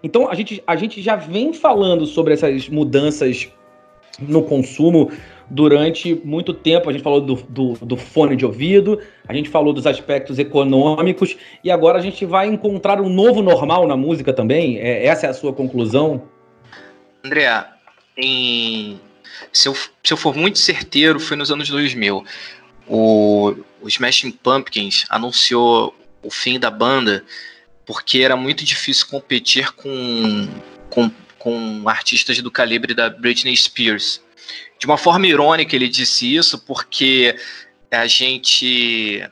Então, 0.03 0.31
a 0.31 0.35
gente, 0.35 0.63
a 0.67 0.77
gente 0.77 1.01
já 1.01 1.17
vem 1.17 1.53
falando 1.53 2.07
sobre 2.07 2.35
essas 2.35 2.69
mudanças 2.69 3.51
no 4.21 4.43
consumo 4.43 5.11
durante 5.49 6.15
muito 6.25 6.53
tempo. 6.53 6.89
A 6.89 6.93
gente 6.93 7.03
falou 7.03 7.21
do, 7.21 7.35
do, 7.35 7.73
do, 7.73 7.97
fone 7.97 8.37
de 8.37 8.45
ouvido, 8.45 9.01
a 9.27 9.35
gente 9.35 9.49
falou 9.49 9.73
dos 9.73 9.87
aspectos 9.87 10.39
econômicos, 10.39 11.37
e 11.63 11.71
agora 11.71 11.99
a 11.99 12.03
gente 12.03 12.25
vai 12.25 12.49
encontrar 12.49 13.01
um 13.01 13.09
novo 13.09 13.43
normal 13.43 13.87
na 13.87 13.97
música 13.97 14.33
também? 14.33 14.79
É, 14.79 15.07
essa 15.07 15.27
é 15.27 15.31
a 15.31 15.35
sua 15.35 15.53
conclusão? 15.53 16.23
André, 17.25 17.65
em... 18.17 19.01
se, 19.53 19.69
eu, 19.69 19.75
se 19.75 20.13
eu 20.13 20.17
for 20.17 20.37
muito 20.37 20.59
certeiro, 20.59 21.19
foi 21.21 21.37
nos 21.37 21.51
anos 21.51 21.69
2000. 21.69 22.25
O, 22.87 23.55
o 23.81 23.89
Smashing 23.89 24.31
Pumpkins 24.31 25.05
anunciou 25.09 25.95
o 26.23 26.31
fim 26.31 26.59
da 26.59 26.71
banda 26.71 27.25
porque 27.87 28.21
era 28.21 28.37
muito 28.37 28.65
difícil 28.65 29.07
competir 29.09 29.73
com, 29.73 30.49
com, 30.89 31.11
com 31.39 31.89
artistas 31.89 32.41
do 32.41 32.51
calibre 32.51 32.95
da 32.95 33.11
Britney 33.11 33.57
Spears. 33.57 34.23
De 34.79 34.87
uma 34.87 34.97
forma 34.97 35.27
irônica, 35.27 35.75
ele 35.77 35.89
disse 35.89 36.35
isso 36.35 36.59
porque 36.59 37.37
a 37.91 38.07
gente 38.07 39.23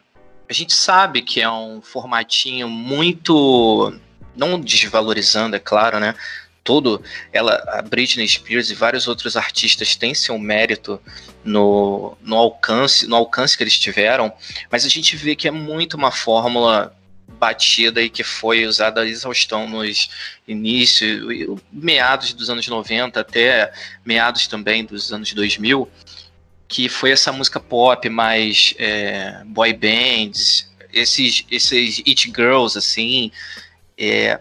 a 0.48 0.52
gente 0.52 0.74
sabe 0.74 1.22
que 1.22 1.40
é 1.40 1.50
um 1.50 1.80
formatinho 1.80 2.68
muito 2.68 3.92
não 4.36 4.60
desvalorizando, 4.60 5.56
é 5.56 5.58
claro, 5.58 5.98
né? 5.98 6.14
Todo 6.64 7.02
ela, 7.32 7.54
a 7.68 7.82
Britney 7.82 8.28
Spears 8.28 8.70
e 8.70 8.74
vários 8.74 9.08
outros 9.08 9.36
artistas 9.36 9.96
têm 9.96 10.14
seu 10.14 10.38
mérito 10.38 11.00
no, 11.44 12.16
no 12.20 12.36
alcance, 12.36 13.06
no 13.06 13.16
alcance 13.16 13.56
que 13.56 13.64
eles 13.64 13.78
tiveram, 13.78 14.32
mas 14.70 14.84
a 14.84 14.88
gente 14.88 15.16
vê 15.16 15.34
que 15.34 15.48
é 15.48 15.50
muito 15.50 15.96
uma 15.96 16.12
fórmula 16.12 16.94
batida 17.26 18.00
e 18.00 18.08
que 18.08 18.22
foi 18.22 18.66
usada 18.66 19.00
a 19.00 19.08
exaustão 19.08 19.68
nos 19.68 20.08
inícios, 20.46 21.58
meados 21.72 22.32
dos 22.32 22.48
anos 22.48 22.66
90 22.68 23.18
até 23.18 23.72
meados 24.04 24.46
também 24.46 24.84
dos 24.84 25.12
anos 25.12 25.32
2000, 25.32 25.88
que 26.68 26.88
foi 26.88 27.10
essa 27.10 27.32
música 27.32 27.58
pop 27.58 28.08
mais 28.08 28.74
é, 28.78 29.42
boy 29.46 29.72
bands, 29.72 30.70
esses, 30.92 31.44
esses 31.50 31.98
it 32.06 32.30
girls, 32.34 32.78
assim, 32.78 33.32
é, 33.98 34.40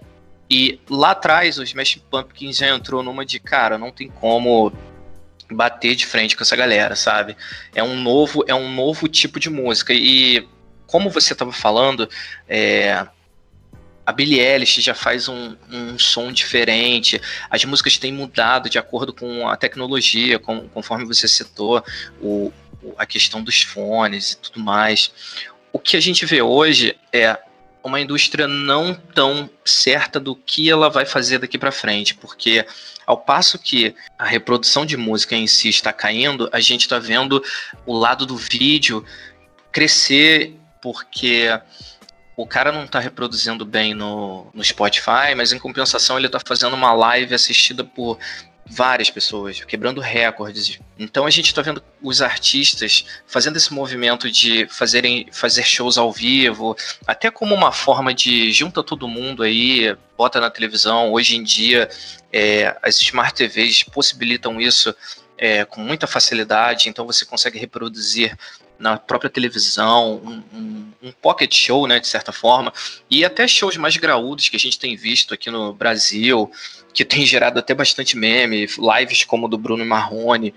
e 0.53 0.81
lá 0.89 1.11
atrás 1.11 1.57
o 1.57 1.63
Smash 1.63 2.01
Pumpkins 2.11 2.57
já 2.57 2.67
entrou 2.67 3.01
numa 3.01 3.25
de, 3.25 3.39
cara, 3.39 3.77
não 3.77 3.89
tem 3.89 4.09
como 4.09 4.69
bater 5.49 5.95
de 5.95 6.05
frente 6.05 6.35
com 6.35 6.43
essa 6.43 6.57
galera, 6.57 6.93
sabe? 6.93 7.37
É 7.73 7.81
um 7.81 7.95
novo, 7.95 8.43
é 8.45 8.53
um 8.53 8.69
novo 8.69 9.07
tipo 9.07 9.39
de 9.39 9.49
música 9.49 9.93
e 9.93 10.45
como 10.85 11.09
você 11.09 11.31
estava 11.31 11.53
falando, 11.53 12.09
é, 12.49 13.07
a 14.05 14.11
Billie 14.11 14.41
Eilish 14.41 14.81
já 14.81 14.93
faz 14.93 15.29
um, 15.29 15.55
um, 15.71 15.97
som 15.97 16.33
diferente, 16.33 17.21
as 17.49 17.63
músicas 17.63 17.97
têm 17.97 18.11
mudado 18.11 18.69
de 18.69 18.77
acordo 18.77 19.13
com 19.13 19.47
a 19.47 19.55
tecnologia, 19.55 20.37
com, 20.37 20.67
conforme 20.67 21.05
você 21.05 21.29
citou, 21.29 21.81
o, 22.21 22.51
a 22.97 23.05
questão 23.05 23.41
dos 23.41 23.61
fones 23.61 24.33
e 24.33 24.37
tudo 24.37 24.59
mais. 24.59 25.13
O 25.71 25.79
que 25.79 25.95
a 25.95 26.01
gente 26.01 26.25
vê 26.25 26.41
hoje 26.41 26.93
é 27.13 27.39
uma 27.83 27.99
indústria 27.99 28.47
não 28.47 28.93
tão 28.93 29.49
certa 29.65 30.19
do 30.19 30.35
que 30.35 30.69
ela 30.69 30.89
vai 30.89 31.05
fazer 31.05 31.39
daqui 31.39 31.57
para 31.57 31.71
frente, 31.71 32.15
porque 32.15 32.65
ao 33.05 33.17
passo 33.17 33.57
que 33.57 33.95
a 34.17 34.25
reprodução 34.25 34.85
de 34.85 34.95
música 34.95 35.35
em 35.35 35.47
si 35.47 35.69
está 35.69 35.91
caindo, 35.91 36.49
a 36.51 36.59
gente 36.59 36.81
está 36.81 36.99
vendo 36.99 37.43
o 37.85 37.97
lado 37.97 38.25
do 38.25 38.37
vídeo 38.37 39.03
crescer 39.71 40.55
porque 40.81 41.47
o 42.35 42.45
cara 42.45 42.71
não 42.71 42.85
está 42.85 42.99
reproduzindo 42.99 43.65
bem 43.65 43.93
no, 43.93 44.47
no 44.53 44.63
Spotify, 44.63 45.35
mas 45.35 45.51
em 45.51 45.59
compensação 45.59 46.17
ele 46.17 46.27
está 46.27 46.39
fazendo 46.39 46.75
uma 46.75 46.93
live 46.93 47.33
assistida 47.35 47.83
por 47.83 48.17
várias 48.65 49.09
pessoas, 49.09 49.63
quebrando 49.65 49.99
recordes. 49.99 50.79
Então 50.97 51.25
a 51.25 51.29
gente 51.29 51.47
está 51.47 51.61
vendo 51.61 51.83
os 52.01 52.21
artistas 52.21 53.05
fazendo 53.27 53.57
esse 53.57 53.73
movimento 53.73 54.31
de 54.31 54.67
fazerem 54.67 55.27
fazer 55.31 55.63
shows 55.63 55.97
ao 55.97 56.11
vivo, 56.11 56.75
até 57.05 57.29
como 57.29 57.53
uma 57.53 57.71
forma 57.71 58.13
de 58.13 58.51
junta 58.51 58.83
todo 58.83 59.07
mundo 59.07 59.43
aí, 59.43 59.95
bota 60.17 60.39
na 60.39 60.49
televisão. 60.49 61.11
Hoje 61.11 61.35
em 61.35 61.43
dia 61.43 61.89
é, 62.31 62.77
as 62.81 63.01
smart 63.01 63.33
TVs 63.35 63.83
possibilitam 63.83 64.59
isso 64.59 64.95
é, 65.37 65.65
com 65.65 65.81
muita 65.81 66.05
facilidade, 66.05 66.87
então 66.87 67.05
você 67.05 67.25
consegue 67.25 67.57
reproduzir 67.57 68.37
na 68.81 68.97
própria 68.97 69.29
televisão, 69.29 70.15
um, 70.25 70.43
um, 70.57 70.91
um, 71.03 71.11
pocket 71.11 71.53
show, 71.55 71.85
né, 71.87 71.99
de 71.99 72.07
certa 72.07 72.31
forma, 72.31 72.73
e 73.09 73.23
até 73.23 73.47
shows 73.47 73.77
mais 73.77 73.95
graúdos 73.95 74.49
que 74.49 74.55
a 74.55 74.59
gente 74.59 74.79
tem 74.79 74.95
visto 74.95 75.33
aqui 75.33 75.51
no 75.51 75.71
Brasil, 75.71 76.51
que 76.93 77.05
tem 77.05 77.25
gerado 77.25 77.59
até 77.59 77.73
bastante 77.73 78.17
meme, 78.17 78.65
lives 78.65 79.23
como 79.23 79.47
do 79.47 79.57
Bruno 79.57 79.85
Marrone, 79.85 80.53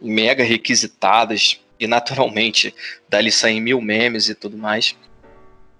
mega 0.00 0.44
requisitadas, 0.44 1.60
e 1.78 1.86
naturalmente 1.86 2.74
dali 3.08 3.30
saem 3.30 3.60
mil 3.60 3.80
memes 3.80 4.28
e 4.28 4.34
tudo 4.34 4.56
mais. 4.56 4.96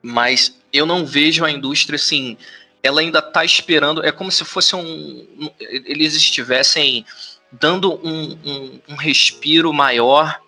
Mas 0.02 0.58
eu 0.72 0.84
não 0.84 1.06
vejo 1.06 1.44
a 1.44 1.50
indústria 1.50 1.96
assim, 1.96 2.36
ela 2.82 3.00
ainda 3.00 3.20
está 3.20 3.44
esperando, 3.44 4.04
é 4.04 4.12
como 4.12 4.30
se 4.30 4.44
fosse 4.44 4.76
um. 4.76 5.50
Eles 5.58 6.14
estivessem 6.14 7.06
dando 7.50 7.94
um, 8.06 8.38
um, 8.44 8.80
um 8.90 8.96
respiro 8.96 9.72
maior 9.72 10.38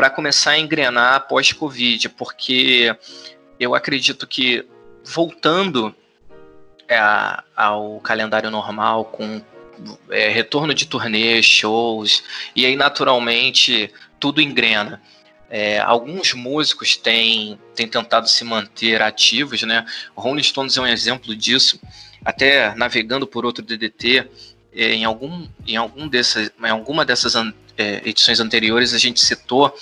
para 0.00 0.08
começar 0.08 0.52
a 0.52 0.58
engrenar 0.58 1.28
pós-Covid, 1.28 2.08
porque 2.08 2.96
eu 3.58 3.74
acredito 3.74 4.26
que 4.26 4.66
voltando 5.04 5.94
é, 6.88 6.98
ao 7.54 8.00
calendário 8.00 8.50
normal, 8.50 9.04
com 9.04 9.42
é, 10.08 10.30
retorno 10.30 10.72
de 10.72 10.86
turnês, 10.86 11.44
shows, 11.44 12.24
e 12.56 12.64
aí 12.64 12.76
naturalmente 12.76 13.92
tudo 14.18 14.40
engrena. 14.40 15.02
É, 15.50 15.78
alguns 15.80 16.32
músicos 16.32 16.96
têm, 16.96 17.60
têm 17.74 17.86
tentado 17.86 18.26
se 18.26 18.42
manter 18.42 19.02
ativos, 19.02 19.60
né? 19.64 19.84
Rolling 20.16 20.42
Stones 20.42 20.78
é 20.78 20.80
um 20.80 20.86
exemplo 20.86 21.36
disso. 21.36 21.78
Até 22.24 22.74
navegando 22.74 23.26
por 23.26 23.44
outro 23.44 23.62
DDT, 23.62 24.26
é, 24.74 24.94
em, 24.94 25.04
algum, 25.04 25.46
em, 25.66 25.76
algum 25.76 26.08
dessas, 26.08 26.50
em 26.58 26.70
alguma 26.70 27.04
dessas 27.04 27.34
é, 27.80 28.02
edições 28.04 28.40
anteriores 28.40 28.92
a 28.92 28.98
gente 28.98 29.20
citou 29.20 29.74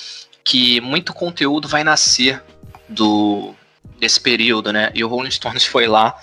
que 0.45 0.81
muito 0.81 1.13
conteúdo 1.13 1.67
vai 1.67 1.83
nascer 1.83 2.43
do 2.89 3.55
desse 3.99 4.21
período, 4.21 4.73
né? 4.73 4.93
E 4.95 5.03
o 5.03 5.09
Rolling 5.09 5.31
Stones 5.31 5.65
foi 5.65 5.89
lá 5.89 6.17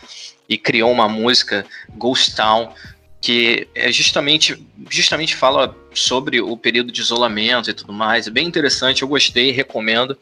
e 0.48 0.58
criou 0.58 0.91
uma 0.91 1.10
música 1.10 1.65
Ghost 1.96 2.36
Town 2.36 2.72
que 3.20 3.67
é 3.75 3.91
justamente 3.91 4.63
justamente 4.89 5.36
fala 5.36 5.75
sobre 5.94 6.39
o 6.39 6.55
período 6.55 6.91
de 6.91 7.01
isolamento 7.01 7.70
e 7.70 7.74
tudo 7.74 7.91
mais. 7.91 8.27
É 8.27 8.32
bem 8.32 8.48
interessante, 8.48 9.01
eu 9.01 9.08
gostei, 9.08 9.51
recomendo. 9.51 10.17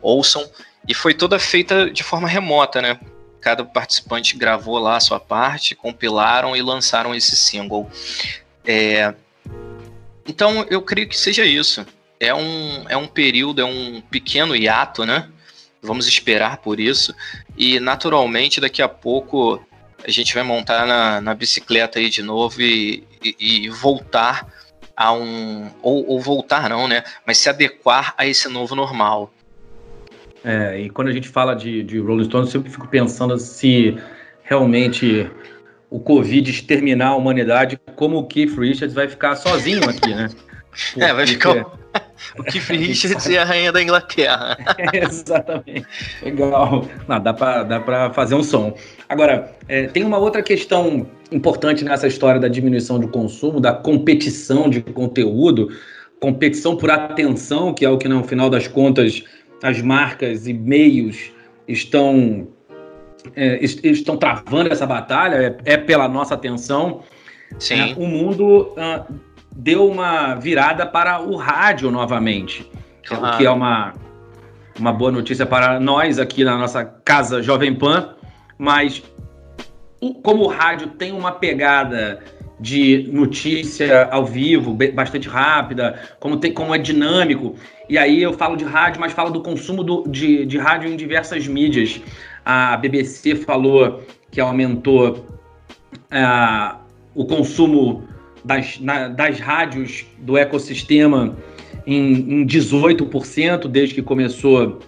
Ouçam. 0.00 0.48
E 0.88 0.94
foi 0.94 1.14
toda 1.14 1.38
feita 1.38 1.90
de 1.90 2.02
forma 2.02 2.28
remota, 2.28 2.80
né? 2.80 2.98
cada 3.44 3.62
participante 3.62 4.38
gravou 4.38 4.78
lá 4.78 4.96
a 4.96 5.00
sua 5.00 5.20
parte, 5.20 5.74
compilaram 5.74 6.56
e 6.56 6.62
lançaram 6.62 7.14
esse 7.14 7.36
single. 7.36 7.90
É, 8.64 9.14
então 10.26 10.64
eu 10.70 10.82
creio 10.82 11.08
que 11.08 11.18
seja 11.18 11.44
isso. 11.44 11.84
É 12.18 12.34
um, 12.34 12.88
é 12.88 12.96
um 12.96 13.06
período, 13.06 13.60
é 13.60 13.64
um 13.64 14.00
pequeno 14.00 14.54
hiato, 14.56 15.04
né? 15.04 15.28
Vamos 15.82 16.06
esperar 16.06 16.58
por 16.58 16.80
isso. 16.80 17.14
E 17.56 17.78
naturalmente 17.78 18.60
daqui 18.60 18.80
a 18.80 18.88
pouco 18.88 19.60
a 20.06 20.10
gente 20.10 20.34
vai 20.34 20.42
montar 20.42 20.86
na, 20.86 21.20
na 21.20 21.34
bicicleta 21.34 21.98
aí 21.98 22.08
de 22.08 22.22
novo 22.22 22.60
e, 22.60 23.04
e, 23.22 23.64
e 23.64 23.68
voltar 23.68 24.46
a 24.96 25.12
um. 25.12 25.70
Ou, 25.82 26.06
ou 26.08 26.20
voltar 26.20 26.68
não, 26.68 26.86
né? 26.86 27.02
Mas 27.26 27.38
se 27.38 27.48
adequar 27.48 28.14
a 28.16 28.26
esse 28.26 28.48
novo 28.48 28.74
normal. 28.74 29.32
É, 30.44 30.78
e 30.78 30.90
quando 30.90 31.08
a 31.08 31.12
gente 31.12 31.28
fala 31.28 31.54
de, 31.54 31.82
de 31.82 31.98
Rolling 31.98 32.24
Stones, 32.24 32.48
eu 32.48 32.52
sempre 32.60 32.70
fico 32.70 32.86
pensando 32.86 33.38
se 33.38 33.96
realmente 34.42 35.30
o 35.94 36.00
Covid 36.00 36.50
exterminar 36.50 37.10
a 37.10 37.14
humanidade, 37.14 37.78
como 37.94 38.18
o 38.18 38.26
Keith 38.26 38.58
Richards 38.58 38.92
vai 38.92 39.06
ficar 39.06 39.36
sozinho 39.36 39.88
aqui, 39.88 40.12
né? 40.12 40.28
Porque... 40.28 40.54
É, 40.98 41.14
vai 41.14 41.24
ficar 41.24 41.66
o 42.36 42.42
Keith 42.42 42.68
Richards 42.68 43.26
e 43.26 43.38
a 43.38 43.44
rainha 43.44 43.70
da 43.70 43.80
Inglaterra. 43.80 44.58
É, 44.76 44.98
exatamente. 45.06 45.86
Legal. 46.20 46.84
Não, 47.06 47.22
dá 47.22 47.32
para 47.32 48.12
fazer 48.12 48.34
um 48.34 48.42
som. 48.42 48.74
Agora, 49.08 49.54
é, 49.68 49.86
tem 49.86 50.02
uma 50.02 50.18
outra 50.18 50.42
questão 50.42 51.06
importante 51.30 51.84
nessa 51.84 52.08
história 52.08 52.40
da 52.40 52.48
diminuição 52.48 52.98
do 52.98 53.06
consumo, 53.06 53.60
da 53.60 53.72
competição 53.72 54.68
de 54.68 54.80
conteúdo, 54.80 55.68
competição 56.18 56.76
por 56.76 56.90
atenção, 56.90 57.72
que 57.72 57.84
é 57.84 57.88
o 57.88 57.96
que 57.96 58.08
no 58.08 58.24
final 58.24 58.50
das 58.50 58.66
contas 58.66 59.22
as 59.62 59.80
marcas 59.80 60.48
e 60.48 60.52
meios 60.52 61.30
estão 61.68 62.48
é, 63.34 63.64
estão 63.64 64.16
travando 64.16 64.72
essa 64.72 64.86
batalha, 64.86 65.58
é, 65.64 65.74
é 65.74 65.76
pela 65.76 66.08
nossa 66.08 66.34
atenção. 66.34 67.02
Sim. 67.58 67.92
É, 67.92 67.94
o 67.96 68.06
mundo 68.06 68.72
uh, 68.72 69.14
deu 69.54 69.88
uma 69.88 70.34
virada 70.34 70.84
para 70.84 71.20
o 71.20 71.36
rádio 71.36 71.90
novamente, 71.90 72.68
claro. 73.06 73.34
o 73.34 73.38
que 73.38 73.46
é 73.46 73.50
uma, 73.50 73.94
uma 74.78 74.92
boa 74.92 75.12
notícia 75.12 75.46
para 75.46 75.78
nós 75.78 76.18
aqui 76.18 76.44
na 76.44 76.58
nossa 76.58 76.84
casa 76.84 77.42
Jovem 77.42 77.74
Pan, 77.74 78.14
mas 78.58 79.02
como 80.22 80.44
o 80.44 80.48
rádio 80.48 80.88
tem 80.88 81.12
uma 81.12 81.32
pegada 81.32 82.20
de 82.60 83.08
notícia 83.12 84.08
ao 84.10 84.24
vivo, 84.24 84.76
bastante 84.94 85.28
rápida, 85.28 86.00
como, 86.20 86.36
tem, 86.36 86.52
como 86.52 86.74
é 86.74 86.78
dinâmico. 86.78 87.56
E 87.88 87.98
aí 87.98 88.22
eu 88.22 88.32
falo 88.32 88.56
de 88.56 88.64
rádio, 88.64 89.00
mas 89.00 89.12
falo 89.12 89.30
do 89.30 89.42
consumo 89.42 89.82
do, 89.82 90.04
de, 90.08 90.46
de 90.46 90.58
rádio 90.58 90.88
em 90.88 90.96
diversas 90.96 91.46
mídias. 91.46 92.00
A 92.44 92.76
BBC 92.76 93.36
falou 93.36 94.02
que 94.30 94.40
aumentou 94.40 95.26
uh, 96.12 96.76
o 97.14 97.24
consumo 97.24 98.04
das, 98.44 98.78
na, 98.80 99.08
das 99.08 99.40
rádios 99.40 100.04
do 100.18 100.36
ecossistema 100.36 101.36
em, 101.86 102.42
em 102.42 102.46
18% 102.46 103.68
desde 103.68 103.94
que 103.94 104.02
começou, 104.02 104.80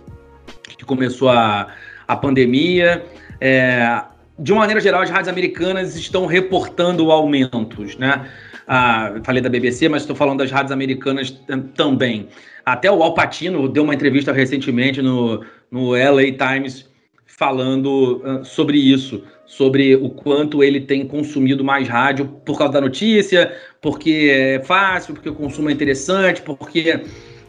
que 0.77 0.85
começou 0.85 1.31
a, 1.31 1.69
a 2.07 2.17
pandemia. 2.17 3.05
É, 3.41 4.03
de 4.39 4.53
uma 4.53 4.61
maneira 4.61 4.81
geral, 4.81 5.03
as 5.03 5.11
rádios 5.11 5.29
americanas 5.29 5.97
estão 5.97 6.27
reportando 6.27 7.11
aumentos, 7.11 7.97
né? 7.97 8.29
Ah, 8.69 9.15
falei 9.23 9.41
da 9.41 9.49
BBC, 9.49 9.89
mas 9.89 10.03
estou 10.03 10.17
falando 10.17 10.39
das 10.41 10.51
rádios 10.51 10.73
americanas 10.73 11.31
também. 11.75 12.29
Até 12.65 12.91
o 12.91 13.03
Alpatino 13.03 13.69
deu 13.69 13.85
uma 13.85 13.95
entrevista 13.95 14.33
recentemente 14.33 15.01
no, 15.01 15.45
no 15.71 15.91
LA 15.93 16.33
Times 16.37 16.91
falando 17.37 18.23
uh, 18.25 18.45
sobre 18.45 18.79
isso, 18.79 19.23
sobre 19.45 19.95
o 19.95 20.09
quanto 20.09 20.65
ele 20.65 20.81
tem 20.81 21.07
consumido 21.07 21.63
mais 21.63 21.87
rádio 21.87 22.27
por 22.45 22.57
causa 22.57 22.73
da 22.73 22.81
notícia, 22.81 23.55
porque 23.81 24.31
é 24.33 24.61
fácil, 24.65 25.15
porque 25.15 25.29
o 25.29 25.35
consumo 25.35 25.69
é 25.69 25.73
interessante, 25.73 26.41
porque 26.41 27.03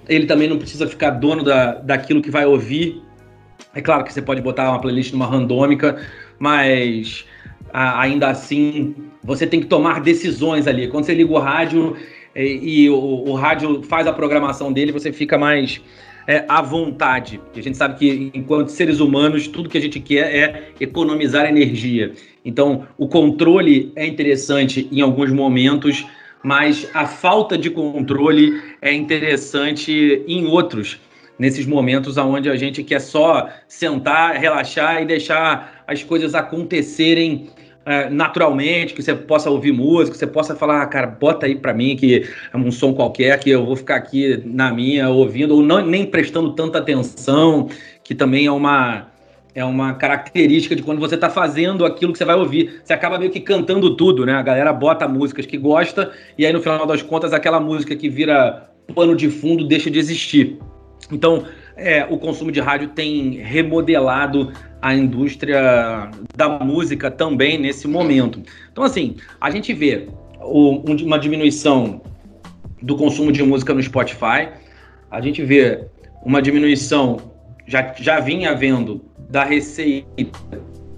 ele 0.07 0.25
também 0.25 0.49
não 0.49 0.57
precisa 0.57 0.87
ficar 0.87 1.11
dono 1.11 1.41
da, 1.41 1.75
daquilo 1.75 2.21
que 2.21 2.29
vai 2.29 2.45
ouvir. 2.45 3.01
É 3.73 3.81
claro 3.81 4.03
que 4.03 4.11
você 4.11 4.21
pode 4.21 4.41
botar 4.41 4.69
uma 4.69 4.81
playlist 4.81 5.13
numa 5.13 5.25
randômica, 5.25 5.97
mas 6.37 7.25
a, 7.71 8.01
ainda 8.01 8.27
assim 8.27 8.93
você 9.23 9.47
tem 9.47 9.61
que 9.61 9.67
tomar 9.67 10.01
decisões 10.01 10.67
ali. 10.67 10.89
Quando 10.89 11.05
você 11.05 11.13
liga 11.13 11.31
o 11.31 11.39
rádio 11.39 11.95
e, 12.35 12.83
e 12.83 12.89
o, 12.89 12.95
o 12.95 13.33
rádio 13.35 13.81
faz 13.83 14.05
a 14.05 14.11
programação 14.11 14.73
dele, 14.73 14.91
você 14.91 15.13
fica 15.13 15.37
mais 15.37 15.81
é, 16.27 16.43
à 16.47 16.61
vontade. 16.61 17.39
a 17.55 17.61
gente 17.61 17.77
sabe 17.77 17.97
que, 17.97 18.31
enquanto 18.33 18.67
seres 18.67 18.99
humanos, 18.99 19.47
tudo 19.47 19.69
que 19.69 19.77
a 19.77 19.81
gente 19.81 19.99
quer 19.99 20.35
é 20.35 20.71
economizar 20.79 21.45
energia. 21.45 22.11
Então, 22.43 22.85
o 22.97 23.07
controle 23.07 23.93
é 23.95 24.05
interessante 24.05 24.89
em 24.91 24.99
alguns 24.99 25.31
momentos, 25.31 26.05
mas 26.43 26.89
a 26.93 27.07
falta 27.07 27.57
de 27.57 27.69
controle 27.69 28.61
é 28.81 28.93
interessante 28.93 30.23
em 30.27 30.45
outros. 30.45 30.99
Nesses 31.39 31.65
momentos 31.65 32.17
onde 32.17 32.49
a 32.49 32.55
gente 32.55 32.83
quer 32.83 32.99
só 32.99 33.47
sentar, 33.67 34.35
relaxar 34.35 35.01
e 35.01 35.05
deixar 35.05 35.83
as 35.87 36.03
coisas 36.03 36.35
acontecerem 36.35 37.49
é, 37.87 38.09
naturalmente, 38.09 38.93
que 38.93 39.01
você 39.01 39.15
possa 39.15 39.49
ouvir 39.49 39.71
música, 39.71 40.11
que 40.11 40.17
você 40.17 40.27
possa 40.27 40.53
falar, 40.53 40.81
ah, 40.81 40.85
cara, 40.85 41.07
bota 41.07 41.45
aí 41.45 41.55
para 41.55 41.73
mim 41.73 41.95
que 41.95 42.27
é 42.53 42.57
um 42.57 42.69
som 42.69 42.93
qualquer, 42.93 43.39
que 43.39 43.49
eu 43.49 43.65
vou 43.65 43.77
ficar 43.77 43.95
aqui 43.95 44.41
na 44.45 44.73
minha 44.73 45.09
ouvindo, 45.09 45.55
ou 45.55 45.63
não, 45.63 45.85
nem 45.85 46.05
prestando 46.05 46.51
tanta 46.53 46.79
atenção, 46.79 47.69
que 48.03 48.13
também 48.13 48.45
é 48.45 48.51
uma, 48.51 49.07
é 49.55 49.63
uma 49.63 49.93
característica 49.93 50.75
de 50.75 50.83
quando 50.83 50.99
você 50.99 51.15
está 51.15 51.29
fazendo 51.29 51.85
aquilo 51.85 52.11
que 52.11 52.17
você 52.17 52.25
vai 52.25 52.35
ouvir. 52.35 52.81
Você 52.83 52.91
acaba 52.91 53.17
meio 53.17 53.31
que 53.31 53.39
cantando 53.39 53.95
tudo, 53.95 54.25
né? 54.25 54.33
A 54.33 54.41
galera 54.41 54.73
bota 54.73 55.07
músicas 55.07 55.45
que 55.45 55.57
gosta, 55.57 56.11
e 56.37 56.45
aí 56.45 56.51
no 56.51 56.61
final 56.61 56.85
das 56.85 57.01
contas 57.01 57.31
aquela 57.31 57.61
música 57.61 57.95
que 57.95 58.09
vira 58.09 58.69
pano 58.93 59.15
de 59.15 59.29
fundo 59.29 59.65
deixa 59.65 59.89
de 59.89 59.97
existir. 59.97 60.59
Então, 61.09 61.45
é, 61.77 62.05
o 62.09 62.17
consumo 62.17 62.51
de 62.51 62.59
rádio 62.59 62.89
tem 62.89 63.37
remodelado 63.37 64.51
a 64.81 64.93
indústria 64.93 66.09
da 66.35 66.49
música 66.49 67.09
também 67.09 67.57
nesse 67.57 67.87
momento. 67.87 68.41
Então, 68.71 68.83
assim, 68.83 69.15
a 69.39 69.49
gente 69.51 69.73
vê 69.73 70.07
o, 70.41 70.79
uma 70.79 71.19
diminuição 71.19 72.01
do 72.81 72.95
consumo 72.95 73.31
de 73.31 73.43
música 73.43 73.73
no 73.73 73.81
Spotify, 73.81 74.49
a 75.09 75.21
gente 75.21 75.43
vê 75.43 75.85
uma 76.23 76.41
diminuição, 76.41 77.31
já, 77.65 77.93
já 77.97 78.19
vinha 78.19 78.51
havendo, 78.51 79.05
da 79.29 79.43
receita 79.43 80.07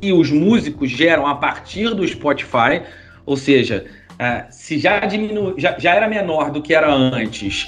que 0.01 0.13
os 0.13 0.31
músicos 0.31 0.89
geram 0.89 1.27
a 1.27 1.35
partir 1.35 1.93
do 1.93 2.07
Spotify, 2.07 2.81
ou 3.25 3.35
seja, 3.35 3.85
é, 4.17 4.45
se 4.49 4.77
já, 4.77 4.99
diminu, 5.01 5.55
já, 5.57 5.77
já 5.77 5.95
era 5.95 6.07
menor 6.07 6.51
do 6.51 6.61
que 6.61 6.73
era 6.73 6.91
antes, 6.91 7.67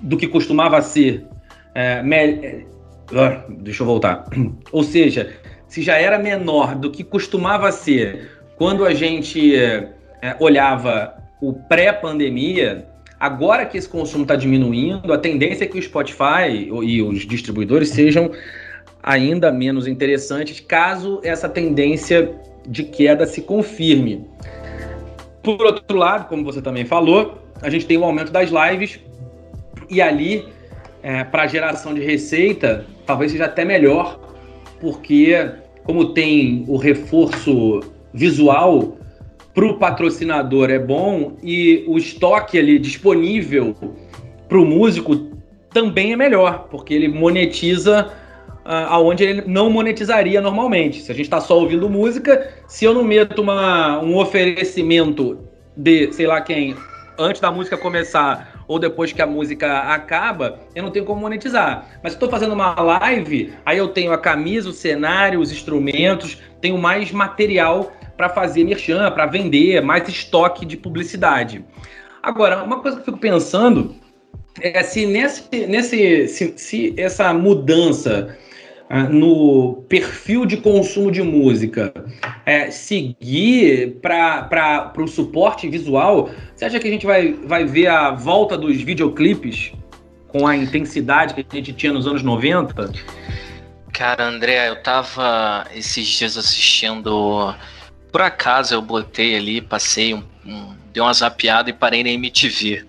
do 0.00 0.16
que 0.16 0.26
costumava 0.26 0.80
ser, 0.82 1.26
é, 1.74 2.02
me, 2.02 2.66
ah, 3.14 3.44
deixa 3.48 3.82
eu 3.82 3.86
voltar. 3.86 4.24
Ou 4.72 4.82
seja, 4.82 5.32
se 5.66 5.82
já 5.82 5.96
era 5.96 6.18
menor 6.18 6.74
do 6.74 6.90
que 6.90 7.04
costumava 7.04 7.70
ser 7.72 8.30
quando 8.56 8.84
a 8.84 8.92
gente 8.92 9.54
é, 9.56 9.88
olhava 10.40 11.14
o 11.40 11.52
pré-pandemia, 11.52 12.86
agora 13.20 13.64
que 13.64 13.78
esse 13.78 13.88
consumo 13.88 14.22
está 14.22 14.34
diminuindo, 14.34 15.12
a 15.12 15.18
tendência 15.18 15.64
é 15.64 15.66
que 15.66 15.78
o 15.78 15.82
Spotify 15.82 16.68
e 16.82 17.00
os 17.00 17.26
distribuidores 17.26 17.90
sejam 17.90 18.30
ainda 19.02 19.52
menos 19.52 19.86
interessantes 19.86 20.60
caso 20.60 21.20
essa 21.22 21.48
tendência 21.48 22.34
de 22.66 22.82
queda 22.84 23.26
se 23.26 23.42
confirme. 23.42 24.26
Por 25.42 25.64
outro 25.64 25.96
lado, 25.96 26.28
como 26.28 26.44
você 26.44 26.60
também 26.60 26.84
falou, 26.84 27.38
a 27.62 27.70
gente 27.70 27.86
tem 27.86 27.96
o 27.96 28.04
aumento 28.04 28.30
das 28.30 28.50
lives 28.50 29.00
e 29.88 30.02
ali, 30.02 30.46
é, 31.08 31.24
para 31.24 31.46
geração 31.46 31.94
de 31.94 32.02
receita, 32.02 32.84
talvez 33.06 33.32
seja 33.32 33.46
até 33.46 33.64
melhor, 33.64 34.20
porque 34.78 35.34
como 35.82 36.12
tem 36.12 36.66
o 36.68 36.76
reforço 36.76 37.80
visual 38.12 38.98
para 39.54 39.64
o 39.64 39.78
patrocinador 39.78 40.68
é 40.68 40.78
bom 40.78 41.38
e 41.42 41.82
o 41.88 41.96
estoque 41.96 42.58
ali 42.58 42.78
disponível 42.78 43.74
para 44.50 44.58
o 44.58 44.66
músico 44.66 45.16
também 45.72 46.12
é 46.12 46.16
melhor, 46.16 46.68
porque 46.70 46.92
ele 46.92 47.08
monetiza 47.08 48.12
uh, 48.66 48.70
aonde 48.90 49.24
ele 49.24 49.42
não 49.46 49.70
monetizaria 49.70 50.42
normalmente. 50.42 51.00
Se 51.00 51.10
a 51.10 51.14
gente 51.14 51.24
está 51.24 51.40
só 51.40 51.58
ouvindo 51.58 51.88
música, 51.88 52.50
se 52.66 52.84
eu 52.84 52.92
não 52.92 53.02
meto 53.02 53.40
uma, 53.40 53.98
um 54.02 54.14
oferecimento 54.18 55.38
de 55.74 56.12
sei 56.12 56.26
lá 56.26 56.42
quem 56.42 56.76
antes 57.18 57.40
da 57.40 57.50
música 57.50 57.78
começar 57.78 58.57
ou 58.68 58.78
depois 58.78 59.12
que 59.12 59.22
a 59.22 59.26
música 59.26 59.80
acaba, 59.80 60.60
eu 60.74 60.82
não 60.82 60.90
tenho 60.90 61.06
como 61.06 61.22
monetizar. 61.22 61.88
Mas 62.02 62.12
se 62.12 62.16
estou 62.16 62.28
fazendo 62.28 62.52
uma 62.52 62.74
live, 62.80 63.54
aí 63.64 63.78
eu 63.78 63.88
tenho 63.88 64.12
a 64.12 64.18
camisa, 64.18 64.68
o 64.68 64.72
cenário, 64.72 65.40
os 65.40 65.50
instrumentos, 65.50 66.38
tenho 66.60 66.76
mais 66.76 67.10
material 67.10 67.90
para 68.16 68.28
fazer 68.28 68.64
merchan, 68.64 69.10
para 69.10 69.26
vender, 69.26 69.80
mais 69.80 70.06
estoque 70.06 70.66
de 70.66 70.76
publicidade. 70.76 71.64
Agora, 72.22 72.62
uma 72.62 72.80
coisa 72.80 72.96
que 72.98 73.02
eu 73.02 73.06
fico 73.06 73.18
pensando 73.18 73.96
é 74.60 74.82
se 74.82 75.06
nesse, 75.06 75.66
nesse 75.66 76.28
se, 76.28 76.52
se 76.56 76.94
essa 76.96 77.32
mudança 77.32 78.36
no 79.10 79.84
perfil 79.88 80.46
de 80.46 80.56
consumo 80.56 81.10
de 81.10 81.22
música 81.22 81.92
é, 82.46 82.70
seguir 82.70 83.98
para 84.00 84.92
o 84.96 85.06
suporte 85.06 85.68
visual, 85.68 86.30
você 86.54 86.64
acha 86.64 86.78
que 86.78 86.88
a 86.88 86.90
gente 86.90 87.04
vai, 87.04 87.32
vai 87.32 87.64
ver 87.64 87.88
a 87.88 88.10
volta 88.10 88.56
dos 88.56 88.80
videoclipes 88.80 89.72
com 90.28 90.46
a 90.46 90.56
intensidade 90.56 91.34
que 91.34 91.44
a 91.50 91.54
gente 91.56 91.72
tinha 91.72 91.92
nos 91.92 92.06
anos 92.06 92.22
90? 92.22 92.92
Cara, 93.92 94.24
André, 94.26 94.68
eu 94.68 94.82
tava 94.82 95.66
esses 95.74 96.06
dias 96.06 96.36
assistindo. 96.36 97.54
Por 98.10 98.22
acaso 98.22 98.74
eu 98.74 98.80
botei 98.80 99.36
ali, 99.36 99.60
passei 99.60 100.14
um, 100.14 100.22
um 100.46 100.78
dei 100.92 101.02
uma 101.02 101.12
zapiada 101.12 101.68
e 101.70 101.72
parei 101.72 102.02
na 102.02 102.10
MTV. 102.10 102.84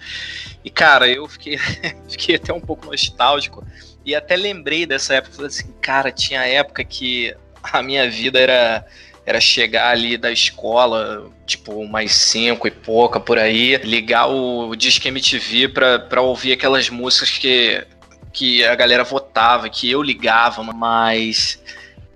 E 0.63 0.69
cara, 0.69 1.07
eu 1.07 1.27
fiquei, 1.27 1.57
fiquei 2.09 2.35
até 2.35 2.53
um 2.53 2.61
pouco 2.61 2.85
nostálgico. 2.85 3.65
E 4.05 4.15
até 4.15 4.35
lembrei 4.35 4.85
dessa 4.85 5.15
época, 5.15 5.35
falei 5.35 5.47
assim, 5.49 5.71
cara, 5.81 6.11
tinha 6.11 6.45
época 6.45 6.83
que 6.83 7.35
a 7.61 7.81
minha 7.81 8.09
vida 8.09 8.39
era 8.39 8.85
era 9.29 9.39
chegar 9.39 9.91
ali 9.91 10.17
da 10.17 10.31
escola, 10.31 11.29
tipo, 11.45 11.87
mais 11.87 12.13
cinco 12.15 12.67
e 12.67 12.71
pouca 12.71 13.19
por 13.19 13.37
aí, 13.37 13.77
ligar 13.77 14.25
o 14.25 14.75
Disque 14.75 15.07
MTV 15.07 15.69
pra, 15.69 15.99
pra 15.99 16.19
ouvir 16.19 16.53
aquelas 16.53 16.89
músicas 16.89 17.29
que, 17.37 17.85
que 18.33 18.65
a 18.65 18.73
galera 18.73 19.03
votava, 19.03 19.69
que 19.69 19.87
eu 19.87 20.01
ligava, 20.01 20.63
mas 20.63 21.61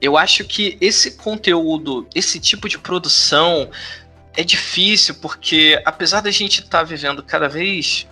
eu 0.02 0.18
acho 0.18 0.44
que 0.44 0.76
esse 0.82 1.16
conteúdo, 1.16 2.08
esse 2.16 2.40
tipo 2.40 2.68
de 2.68 2.80
produção 2.80 3.70
é 4.36 4.44
difícil, 4.44 5.14
porque 5.22 5.80
apesar 5.86 6.22
da 6.22 6.32
gente 6.32 6.62
estar 6.62 6.80
tá 6.80 6.84
vivendo 6.84 7.22
cada 7.22 7.48
vez 7.48 8.08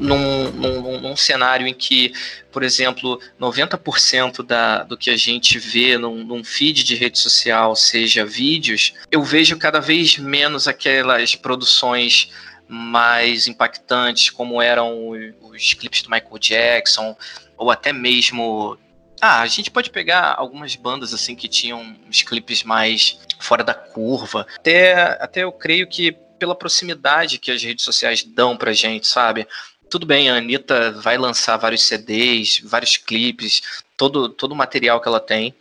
num, 0.00 0.50
num, 0.50 1.00
num, 1.00 1.16
cenário 1.16 1.66
em 1.66 1.74
que, 1.74 2.12
por 2.50 2.62
exemplo, 2.62 3.20
90% 3.38 4.42
da, 4.42 4.82
do 4.82 4.96
que 4.96 5.10
a 5.10 5.16
gente 5.16 5.58
vê 5.58 5.98
num, 5.98 6.24
num, 6.24 6.42
feed 6.42 6.82
de 6.82 6.94
rede 6.94 7.18
social 7.18 7.76
seja 7.76 8.24
vídeos, 8.24 8.94
eu 9.10 9.22
vejo 9.22 9.56
cada 9.58 9.80
vez 9.80 10.16
menos 10.18 10.66
aquelas 10.66 11.34
produções 11.34 12.32
mais 12.66 13.46
impactantes, 13.46 14.30
como 14.30 14.62
eram 14.62 15.10
os, 15.42 15.74
clipes 15.74 16.02
do 16.02 16.10
Michael 16.10 16.38
Jackson, 16.38 17.16
ou 17.56 17.70
até 17.70 17.92
mesmo. 17.92 18.78
Ah, 19.20 19.42
a 19.42 19.46
gente 19.46 19.70
pode 19.70 19.90
pegar 19.90 20.34
algumas 20.38 20.74
bandas 20.76 21.12
assim 21.12 21.34
que 21.34 21.46
tinham 21.46 21.94
uns 22.08 22.22
clipes 22.22 22.62
mais 22.62 23.18
fora 23.38 23.62
da 23.62 23.74
curva. 23.74 24.46
Até, 24.56 24.94
até 25.20 25.42
eu 25.42 25.52
creio 25.52 25.86
que 25.86 26.16
pela 26.38 26.54
proximidade 26.54 27.38
que 27.38 27.50
as 27.50 27.62
redes 27.62 27.84
sociais 27.84 28.24
dão 28.24 28.56
pra 28.56 28.72
gente, 28.72 29.06
sabe? 29.06 29.46
Tudo 29.90 30.06
bem, 30.06 30.30
a 30.30 30.36
Anitta 30.36 30.92
vai 30.92 31.18
lançar 31.18 31.56
vários 31.56 31.82
CDs, 31.82 32.60
vários 32.62 32.96
clipes, 32.96 33.82
todo, 33.96 34.28
todo 34.28 34.52
o 34.52 34.56
material 34.56 35.00
que 35.00 35.08
ela 35.08 35.18
tem, 35.18 35.52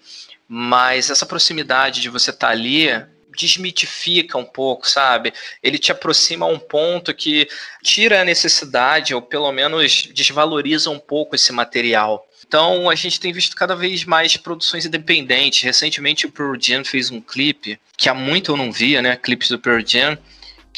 mas 0.48 1.10
essa 1.10 1.26
proximidade 1.26 2.00
de 2.00 2.10
você 2.10 2.30
estar 2.30 2.48
tá 2.48 2.54
ali 2.54 2.90
desmitifica 3.36 4.38
um 4.38 4.46
pouco, 4.46 4.88
sabe? 4.88 5.34
Ele 5.64 5.80
te 5.80 5.92
aproxima 5.92 6.46
a 6.46 6.50
um 6.50 6.60
ponto 6.60 7.12
que 7.12 7.48
tira 7.82 8.22
a 8.22 8.26
necessidade, 8.26 9.16
ou 9.16 9.22
pelo 9.22 9.52
menos 9.52 10.08
desvaloriza 10.14 10.92
um 10.92 11.00
pouco 11.00 11.36
esse 11.36 11.52
material. 11.52 12.28
Então 12.48 12.88
a 12.88 12.94
gente 12.94 13.20
tem 13.20 13.34
visto 13.34 13.56
cada 13.56 13.76
vez 13.76 14.04
mais 14.04 14.38
produções 14.38 14.86
independentes. 14.86 15.64
Recentemente 15.64 16.28
o 16.28 16.32
Pearl 16.32 16.56
Jam 16.60 16.86
fez 16.86 17.10
um 17.10 17.22
clipe 17.22 17.80
que 17.98 18.10
há 18.10 18.14
muito 18.14 18.52
eu 18.52 18.58
não 18.58 18.72
via, 18.72 19.02
né? 19.02 19.16
Clipes 19.16 19.50
do 19.50 19.58
Pearl 19.58 19.84
Jam 19.84 20.18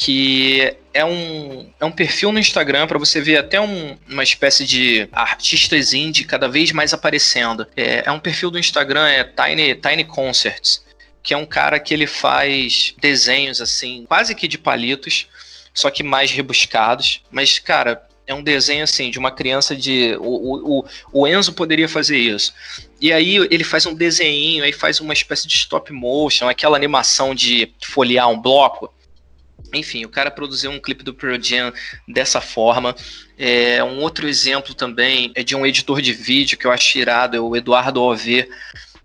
que 0.01 0.75
é 0.95 1.05
um, 1.05 1.71
é 1.79 1.85
um 1.85 1.91
perfil 1.91 2.31
no 2.31 2.39
Instagram 2.39 2.87
para 2.87 2.97
você 2.97 3.21
ver 3.21 3.37
até 3.37 3.61
um, 3.61 3.95
uma 4.09 4.23
espécie 4.23 4.65
de 4.65 5.07
artistas 5.11 5.93
indie 5.93 6.23
cada 6.23 6.49
vez 6.49 6.71
mais 6.71 6.91
aparecendo. 6.91 7.67
É, 7.77 8.01
é 8.07 8.11
um 8.11 8.19
perfil 8.19 8.49
do 8.49 8.57
Instagram, 8.57 9.07
é 9.07 9.23
Tiny, 9.23 9.75
Tiny 9.75 10.03
Concerts, 10.03 10.83
que 11.21 11.35
é 11.35 11.37
um 11.37 11.45
cara 11.45 11.79
que 11.79 11.93
ele 11.93 12.07
faz 12.07 12.95
desenhos 12.99 13.61
assim, 13.61 14.03
quase 14.07 14.33
que 14.33 14.47
de 14.47 14.57
palitos, 14.57 15.27
só 15.71 15.91
que 15.91 16.01
mais 16.01 16.31
rebuscados. 16.31 17.21
Mas, 17.29 17.59
cara, 17.59 18.03
é 18.25 18.33
um 18.33 18.41
desenho 18.41 18.83
assim 18.83 19.11
de 19.11 19.19
uma 19.19 19.29
criança 19.29 19.75
de. 19.75 20.17
O, 20.19 20.79
o, 20.79 20.85
o 21.13 21.27
Enzo 21.27 21.53
poderia 21.53 21.87
fazer 21.87 22.17
isso. 22.17 22.55
E 22.99 23.13
aí 23.13 23.35
ele 23.51 23.63
faz 23.63 23.85
um 23.85 23.93
desenho, 23.93 24.63
aí 24.63 24.73
faz 24.73 24.99
uma 24.99 25.13
espécie 25.13 25.47
de 25.47 25.53
stop 25.57 25.93
motion, 25.93 26.49
aquela 26.49 26.75
animação 26.75 27.35
de 27.35 27.71
folhear 27.83 28.27
um 28.27 28.41
bloco. 28.41 28.91
Enfim, 29.73 30.05
o 30.05 30.09
cara 30.09 30.31
produziu 30.31 30.71
um 30.71 30.79
clipe 30.79 31.03
do 31.03 31.13
Pearl 31.13 31.41
Jam 31.41 31.73
dessa 32.07 32.41
forma. 32.41 32.95
É, 33.37 33.83
um 33.83 33.99
outro 33.99 34.27
exemplo 34.27 34.73
também 34.73 35.31
é 35.35 35.43
de 35.43 35.55
um 35.55 35.65
editor 35.65 36.01
de 36.01 36.13
vídeo 36.13 36.57
que 36.57 36.67
eu 36.67 36.71
acho 36.71 36.97
irado, 36.97 37.37
é 37.37 37.39
o 37.39 37.55
Eduardo 37.55 38.01
OV. 38.01 38.47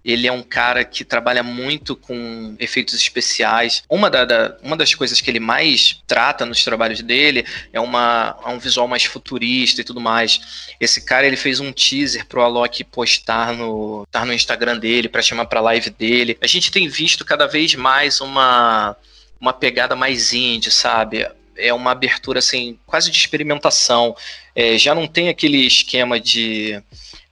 Ele 0.05 0.29
é 0.29 0.33
um 0.33 0.43
cara 0.43 0.85
que 0.85 1.05
trabalha 1.05 1.43
muito 1.43 1.97
com 1.97 2.55
efeitos 2.61 2.95
especiais. 2.95 3.83
Uma, 3.91 4.09
da, 4.09 4.25
da, 4.25 4.57
uma 4.63 4.77
das 4.77 4.95
coisas 4.95 5.21
que 5.21 5.29
ele 5.29 5.41
mais 5.41 6.01
trata 6.07 6.47
nos 6.47 6.63
trabalhos 6.63 7.03
dele 7.03 7.45
é, 7.73 7.81
uma, 7.81 8.39
é 8.45 8.49
um 8.51 8.59
visual 8.59 8.87
mais 8.87 9.05
futurista 9.05 9.81
e 9.81 9.85
tudo 9.85 10.01
mais. 10.01 10.69
Esse 10.79 11.05
cara 11.05 11.27
ele 11.27 11.37
fez 11.37 11.59
um 11.59 11.73
teaser 11.73 12.25
pro 12.27 12.41
Alok 12.41 12.85
postar 12.85 13.53
no, 13.53 14.07
no 14.25 14.33
Instagram 14.33 14.79
dele 14.79 15.09
para 15.09 15.23
chamar 15.23 15.47
para 15.47 15.61
live 15.61 15.91
dele. 15.91 16.39
A 16.41 16.47
gente 16.47 16.71
tem 16.71 16.87
visto 16.87 17.25
cada 17.25 17.49
vez 17.49 17.75
mais 17.75 18.21
uma 18.21 18.97
uma 19.41 19.53
pegada 19.53 19.95
mais 19.95 20.33
indie, 20.33 20.71
sabe? 20.71 21.29
É 21.57 21.73
uma 21.73 21.93
abertura 21.93 22.39
assim, 22.39 22.79
quase 22.87 23.11
de 23.11 23.17
experimentação. 23.17 24.17
É, 24.55 24.77
já 24.79 24.95
não 24.95 25.07
tem 25.07 25.29
aquele 25.29 25.67
esquema 25.67 26.19
de 26.21 26.83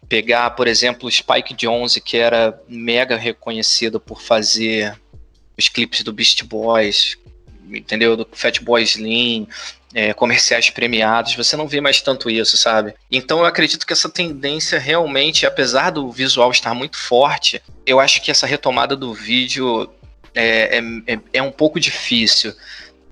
pegar, 0.08 0.50
por 0.50 0.66
exemplo, 0.66 1.10
Spike 1.10 1.54
Jonze, 1.54 2.00
que 2.00 2.16
era 2.16 2.58
mega 2.68 3.16
reconhecido 3.16 3.98
por 3.98 4.20
fazer 4.20 4.98
os 5.56 5.68
clipes 5.68 6.02
do 6.02 6.12
Beast 6.12 6.42
Boys, 6.44 7.16
entendeu? 7.68 8.16
Do 8.16 8.28
Fatboy 8.32 8.82
Slim, 8.82 9.48
é, 9.94 10.12
comerciais 10.12 10.70
premiados, 10.70 11.36
você 11.36 11.56
não 11.56 11.68
vê 11.68 11.80
mais 11.80 12.00
tanto 12.00 12.28
isso, 12.28 12.56
sabe? 12.56 12.94
Então 13.10 13.38
eu 13.38 13.44
acredito 13.44 13.86
que 13.86 13.92
essa 13.92 14.08
tendência 14.08 14.78
realmente, 14.78 15.46
apesar 15.46 15.90
do 15.90 16.10
visual 16.10 16.50
estar 16.50 16.74
muito 16.74 16.98
forte, 16.98 17.62
eu 17.86 18.00
acho 18.00 18.20
que 18.20 18.30
essa 18.30 18.46
retomada 18.46 18.96
do 18.96 19.14
vídeo 19.14 19.88
é, 20.34 20.78
é, 21.06 21.18
é 21.34 21.42
um 21.42 21.52
pouco 21.52 21.78
difícil. 21.78 22.54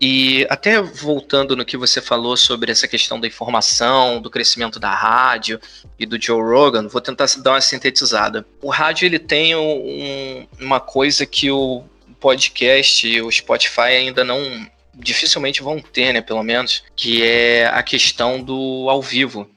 E 0.05 0.45
até 0.51 0.83
voltando 0.83 1.55
no 1.55 1.65
que 1.65 1.77
você 1.77 2.01
falou 2.01 2.37
sobre 2.37 2.73
essa 2.73 2.89
questão 2.89 3.21
da 3.21 3.29
informação, 3.29 4.21
do 4.21 4.29
crescimento 4.29 4.81
da 4.81 4.93
rádio 4.93 5.61
e 5.97 6.05
do 6.05 6.21
Joe 6.21 6.43
Rogan, 6.43 6.89
vou 6.89 7.01
tentar 7.01 7.27
dar 7.39 7.53
uma 7.53 7.61
sintetizada. 7.61 8.45
O 8.61 8.69
rádio 8.69 9.07
ele 9.07 9.21
tem 9.21 9.55
um, 9.55 10.45
uma 10.61 10.81
coisa 10.81 11.25
que 11.25 11.53
o 11.53 11.85
podcast 12.19 13.07
e 13.07 13.23
o 13.23 13.31
Spotify 13.31 13.93
ainda 13.97 14.25
não 14.25 14.67
dificilmente 14.93 15.63
vão 15.63 15.81
ter, 15.81 16.13
né, 16.13 16.21
pelo 16.21 16.43
menos, 16.43 16.83
que 16.97 17.23
é 17.23 17.67
a 17.67 17.83
questão 17.83 18.43
do 18.43 18.89
ao 18.91 19.01
vivo. 19.01 19.49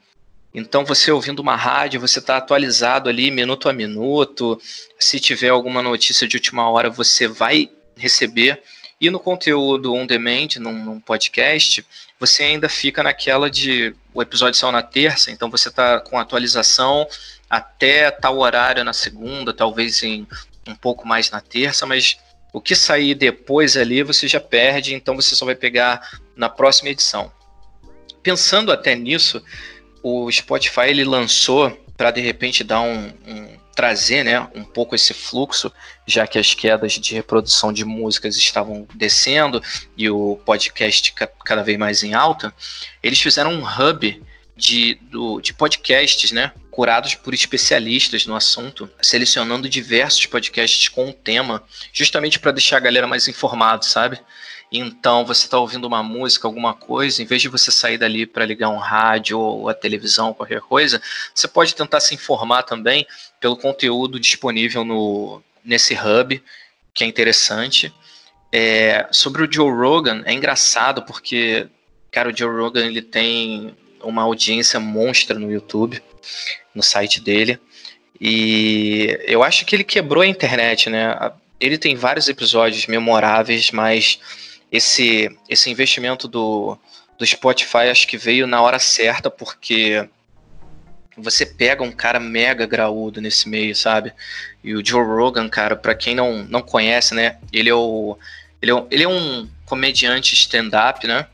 Então, 0.57 0.85
você 0.85 1.11
ouvindo 1.11 1.41
uma 1.41 1.57
rádio, 1.57 1.99
você 1.99 2.19
está 2.19 2.37
atualizado 2.37 3.09
ali 3.09 3.29
minuto 3.29 3.67
a 3.67 3.73
minuto. 3.73 4.57
Se 4.97 5.19
tiver 5.19 5.49
alguma 5.49 5.81
notícia 5.81 6.25
de 6.25 6.37
última 6.37 6.69
hora, 6.69 6.89
você 6.89 7.27
vai 7.27 7.69
receber. 7.97 8.63
E 8.99 9.09
no 9.09 9.19
conteúdo 9.19 9.93
on 9.93 10.05
demand, 10.05 10.47
num, 10.57 10.71
num 10.71 10.99
podcast, 11.01 11.85
você 12.17 12.43
ainda 12.43 12.69
fica 12.69 13.03
naquela 13.03 13.51
de 13.51 13.93
o 14.13 14.21
episódio 14.21 14.57
saiu 14.57 14.71
na 14.71 14.81
terça, 14.81 15.29
então 15.29 15.51
você 15.51 15.67
está 15.67 15.99
com 15.99 16.17
atualização 16.17 17.05
até 17.49 18.09
tal 18.09 18.37
horário 18.37 18.85
na 18.85 18.93
segunda, 18.93 19.53
talvez 19.53 20.01
em 20.01 20.25
um 20.65 20.73
pouco 20.73 21.05
mais 21.05 21.29
na 21.29 21.41
terça, 21.41 21.85
mas 21.85 22.17
o 22.53 22.61
que 22.61 22.73
sair 22.73 23.13
depois 23.13 23.75
ali 23.75 24.01
você 24.01 24.29
já 24.29 24.39
perde, 24.39 24.93
então 24.93 25.17
você 25.17 25.35
só 25.35 25.45
vai 25.45 25.55
pegar 25.55 26.17
na 26.33 26.47
próxima 26.47 26.89
edição. 26.89 27.29
Pensando 28.23 28.71
até 28.71 28.95
nisso, 28.95 29.43
o 30.07 30.31
Spotify 30.31 30.89
ele 30.89 31.03
lançou 31.03 31.75
para 31.97 32.11
de 32.11 32.21
repente 32.21 32.63
dar 32.63 32.79
um, 32.81 33.11
um, 33.25 33.57
trazer, 33.75 34.23
né, 34.23 34.39
um 34.53 34.63
pouco 34.63 34.93
esse 34.93 35.15
fluxo, 35.15 35.71
já 36.05 36.27
que 36.27 36.37
as 36.37 36.53
quedas 36.53 36.93
de 36.93 37.15
reprodução 37.15 37.73
de 37.73 37.83
músicas 37.83 38.37
estavam 38.37 38.87
descendo 38.93 39.63
e 39.97 40.07
o 40.07 40.39
podcast 40.45 41.11
cada 41.43 41.63
vez 41.63 41.75
mais 41.79 42.03
em 42.03 42.13
alta. 42.13 42.53
Eles 43.01 43.19
fizeram 43.19 43.51
um 43.51 43.65
hub 43.65 44.21
de, 44.55 44.93
do, 45.09 45.41
de 45.41 45.55
podcasts, 45.55 46.31
né, 46.31 46.51
curados 46.69 47.15
por 47.15 47.33
especialistas 47.33 48.27
no 48.27 48.35
assunto, 48.35 48.87
selecionando 49.01 49.67
diversos 49.67 50.27
podcasts 50.27 50.87
com 50.87 51.07
um 51.07 51.11
tema, 51.11 51.63
justamente 51.91 52.37
para 52.37 52.51
deixar 52.51 52.77
a 52.77 52.81
galera 52.81 53.07
mais 53.07 53.27
informada, 53.27 53.81
sabe? 53.81 54.19
Então, 54.71 55.25
você 55.25 55.45
está 55.45 55.59
ouvindo 55.59 55.85
uma 55.85 56.03
música, 56.03 56.47
alguma 56.47 56.73
coisa, 56.73 57.21
em 57.21 57.25
vez 57.25 57.41
de 57.41 57.47
você 57.47 57.71
sair 57.71 57.97
dali 57.97 58.25
para 58.25 58.45
ligar 58.45 58.69
um 58.69 58.77
rádio 58.77 59.39
ou 59.39 59.69
a 59.69 59.73
televisão, 59.73 60.33
qualquer 60.33 60.61
coisa, 60.61 61.01
você 61.33 61.47
pode 61.47 61.75
tentar 61.75 61.99
se 61.99 62.13
informar 62.13 62.63
também 62.63 63.05
pelo 63.39 63.55
conteúdo 63.55 64.19
disponível 64.19 64.83
no, 64.83 65.41
nesse 65.63 65.93
hub, 65.93 66.43
que 66.93 67.03
é 67.03 67.07
interessante. 67.07 67.93
É, 68.51 69.07
sobre 69.11 69.43
o 69.43 69.51
Joe 69.51 69.71
Rogan, 69.71 70.23
é 70.25 70.33
engraçado 70.33 71.03
porque, 71.03 71.67
cara, 72.11 72.29
o 72.29 72.37
Joe 72.37 72.55
Rogan 72.55 72.85
ele 72.85 73.01
tem 73.01 73.75
uma 74.01 74.23
audiência 74.23 74.79
monstra 74.79 75.37
no 75.37 75.51
YouTube, 75.51 76.01
no 76.73 76.81
site 76.81 77.19
dele. 77.21 77.59
E 78.19 79.19
eu 79.23 79.43
acho 79.43 79.65
que 79.65 79.75
ele 79.75 79.83
quebrou 79.83 80.23
a 80.23 80.27
internet, 80.27 80.89
né? 80.89 81.15
Ele 81.59 81.77
tem 81.77 81.95
vários 81.95 82.29
episódios 82.29 82.87
memoráveis, 82.87 83.71
mas 83.71 84.19
esse, 84.75 85.29
esse 85.49 85.69
investimento 85.69 86.27
do, 86.27 86.77
do 87.17 87.25
Spotify 87.25 87.89
acho 87.89 88.07
que 88.07 88.17
veio 88.17 88.47
na 88.47 88.61
hora 88.61 88.79
certa, 88.79 89.29
porque 89.29 90.07
você 91.17 91.45
pega 91.45 91.83
um 91.83 91.91
cara 91.91 92.19
mega 92.19 92.65
graúdo 92.65 93.21
nesse 93.21 93.47
meio, 93.47 93.75
sabe? 93.75 94.13
E 94.63 94.75
o 94.75 94.85
Joe 94.85 95.03
Rogan, 95.03 95.47
cara, 95.47 95.75
para 95.75 95.95
quem 95.95 96.13
não, 96.13 96.43
não 96.43 96.61
conhece, 96.61 97.13
né? 97.13 97.37
Ele 97.53 97.69
é, 97.69 97.73
o, 97.73 98.17
ele 98.61 98.71
é, 98.71 98.85
ele 98.91 99.03
é 99.03 99.07
um 99.07 99.47
comediante 99.65 100.33
stand-up, 100.33 101.07
né? 101.07 101.27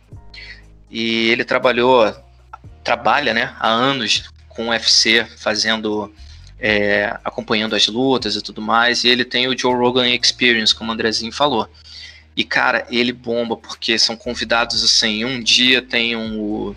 E 0.90 1.30
ele 1.30 1.44
trabalhou, 1.44 2.14
trabalha, 2.84 3.34
né, 3.34 3.56
há 3.60 3.70
anos 3.70 4.30
com 4.50 4.68
o 4.68 4.70
UFC, 4.70 5.26
fazendo, 5.38 6.14
é, 6.60 7.18
acompanhando 7.24 7.76
as 7.76 7.88
lutas 7.88 8.36
e 8.36 8.42
tudo 8.42 8.62
mais. 8.62 9.04
E 9.04 9.08
ele 9.08 9.24
tem 9.24 9.48
o 9.48 9.58
Joe 9.58 9.74
Rogan 9.74 10.10
Experience, 10.10 10.76
como 10.76 10.92
o 10.92 10.94
Andrezinho 10.94 11.32
falou. 11.32 11.70
E, 12.36 12.44
cara, 12.44 12.86
ele 12.90 13.12
bomba, 13.12 13.58
porque 13.58 14.00
são 14.00 14.16
convidados 14.16 14.84
assim. 14.84 15.26
Um 15.26 15.42
dia 15.42 15.82
tem 15.82 16.16
um. 16.16 16.76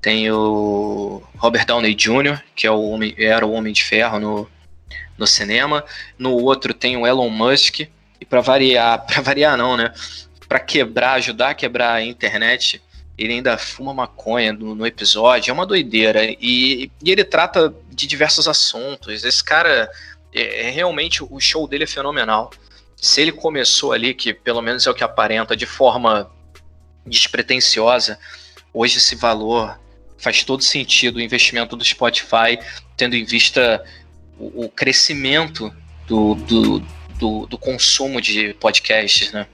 Tem 0.00 0.30
o 0.30 1.22
Robert 1.36 1.66
Downey 1.66 1.94
Jr., 1.94 2.40
que 2.54 2.66
é 2.66 2.70
o 2.70 2.82
homem, 2.82 3.14
era 3.18 3.44
o 3.44 3.52
Homem 3.52 3.72
de 3.72 3.82
Ferro 3.82 4.18
no, 4.20 4.50
no 5.18 5.26
cinema. 5.26 5.84
No 6.18 6.32
outro 6.32 6.72
tem 6.72 6.96
o 6.96 7.06
Elon 7.06 7.28
Musk. 7.28 7.80
E 8.20 8.24
para 8.24 8.40
variar, 8.40 9.04
para 9.06 9.20
variar 9.20 9.56
não, 9.56 9.76
né? 9.76 9.92
Para 10.48 10.60
quebrar, 10.60 11.14
ajudar 11.14 11.50
a 11.50 11.54
quebrar 11.54 11.94
a 11.94 12.02
internet, 12.02 12.80
ele 13.18 13.34
ainda 13.34 13.58
fuma 13.58 13.92
maconha 13.92 14.52
no, 14.52 14.74
no 14.74 14.86
episódio. 14.86 15.50
É 15.50 15.54
uma 15.54 15.66
doideira. 15.66 16.24
E, 16.24 16.90
e, 17.04 17.10
ele 17.10 17.24
trata 17.24 17.74
de 17.90 18.06
diversos 18.06 18.48
assuntos. 18.48 19.24
Esse 19.24 19.44
cara, 19.44 19.90
é, 20.32 20.68
é 20.68 20.70
realmente, 20.70 21.22
o 21.22 21.38
show 21.38 21.68
dele 21.68 21.84
é 21.84 21.88
fenomenal 21.88 22.50
se 23.00 23.20
ele 23.20 23.32
começou 23.32 23.92
ali, 23.92 24.12
que 24.12 24.34
pelo 24.34 24.60
menos 24.60 24.86
é 24.86 24.90
o 24.90 24.94
que 24.94 25.04
aparenta, 25.04 25.56
de 25.56 25.66
forma 25.66 26.30
despretensiosa, 27.06 28.18
hoje 28.74 28.98
esse 28.98 29.14
valor 29.14 29.78
faz 30.18 30.42
todo 30.42 30.62
sentido 30.62 31.16
o 31.16 31.20
investimento 31.20 31.76
do 31.76 31.84
Spotify, 31.84 32.58
tendo 32.96 33.14
em 33.14 33.24
vista 33.24 33.82
o, 34.38 34.64
o 34.64 34.68
crescimento 34.68 35.72
do, 36.08 36.34
do, 36.34 36.82
do, 37.18 37.46
do, 37.46 37.58
consumo 37.58 38.20
de 38.20 38.52
podcasts, 38.54 39.32
né? 39.32 39.46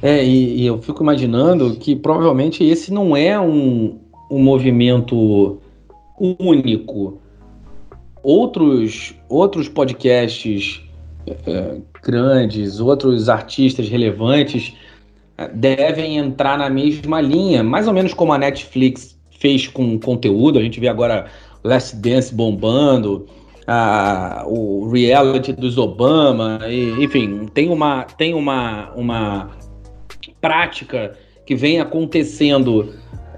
É, 0.00 0.24
e, 0.24 0.62
e, 0.62 0.66
eu 0.66 0.80
fico 0.80 1.02
imaginando 1.02 1.76
que 1.76 1.94
provavelmente 1.94 2.64
esse 2.64 2.90
não 2.90 3.14
é 3.14 3.38
um, 3.38 4.00
um 4.30 4.42
movimento 4.42 5.60
único. 6.18 7.20
Outros, 8.22 9.14
outros 9.28 9.68
podcasts 9.68 10.80
é, 11.26 11.76
grandes, 12.02 12.80
outros 12.80 13.28
artistas 13.28 13.88
relevantes 13.88 14.74
é, 15.36 15.48
devem 15.48 16.18
entrar 16.18 16.58
na 16.58 16.70
mesma 16.70 17.20
linha, 17.20 17.62
mais 17.62 17.88
ou 17.88 17.92
menos 17.92 18.14
como 18.14 18.32
a 18.32 18.38
Netflix 18.38 19.18
fez 19.38 19.66
com 19.66 19.98
conteúdo. 19.98 20.58
A 20.58 20.62
gente 20.62 20.80
vê 20.80 20.88
agora 20.88 21.26
Last 21.64 21.96
Dance 21.96 22.34
bombando, 22.34 23.26
a, 23.66 24.44
o 24.46 24.88
reality 24.90 25.52
dos 25.52 25.76
Obama, 25.76 26.60
e, 26.68 27.04
enfim, 27.04 27.46
tem 27.52 27.68
uma, 27.68 28.04
tem 28.04 28.32
uma, 28.34 28.92
uma 28.94 29.50
prática 30.40 31.16
que 31.44 31.56
vem 31.56 31.80
acontecendo 31.80 32.94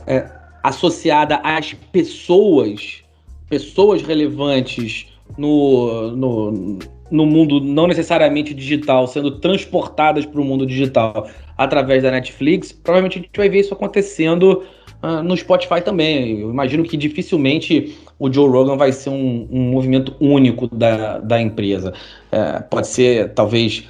é, 0.06 0.30
associada 0.62 1.36
às 1.42 1.72
pessoas, 1.72 3.02
pessoas 3.48 4.02
relevantes 4.02 5.06
no, 5.36 6.10
no, 6.12 6.78
no 7.10 7.26
mundo 7.26 7.60
não 7.60 7.86
necessariamente 7.86 8.52
digital, 8.54 9.06
sendo 9.06 9.32
transportadas 9.32 10.26
para 10.26 10.40
o 10.40 10.44
mundo 10.44 10.66
digital 10.66 11.28
através 11.56 12.02
da 12.02 12.10
Netflix, 12.10 12.72
provavelmente 12.72 13.18
a 13.18 13.22
gente 13.22 13.36
vai 13.36 13.48
ver 13.48 13.60
isso 13.60 13.74
acontecendo 13.74 14.64
uh, 15.02 15.22
no 15.22 15.36
Spotify 15.36 15.80
também. 15.82 16.40
Eu 16.40 16.50
imagino 16.50 16.82
que 16.84 16.96
dificilmente 16.96 17.96
o 18.18 18.32
Joe 18.32 18.48
Rogan 18.48 18.76
vai 18.76 18.92
ser 18.92 19.10
um, 19.10 19.48
um 19.50 19.70
movimento 19.70 20.14
único 20.20 20.68
da, 20.68 21.18
da 21.18 21.40
empresa. 21.40 21.92
Uh, 22.32 22.62
pode 22.68 22.86
ser, 22.86 23.32
talvez, 23.34 23.84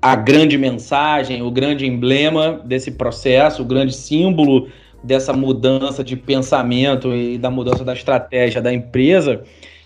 a 0.00 0.16
grande 0.16 0.58
mensagem, 0.58 1.42
o 1.42 1.50
grande 1.50 1.86
emblema 1.86 2.60
desse 2.64 2.90
processo, 2.90 3.62
o 3.62 3.64
grande 3.64 3.94
símbolo 3.94 4.68
dessa 5.02 5.32
mudança 5.32 6.04
de 6.04 6.16
pensamento 6.16 7.14
e 7.14 7.38
da 7.38 7.50
mudança 7.50 7.84
da 7.84 7.92
estratégia 7.92 8.60
da 8.60 8.72
empresa, 8.72 9.42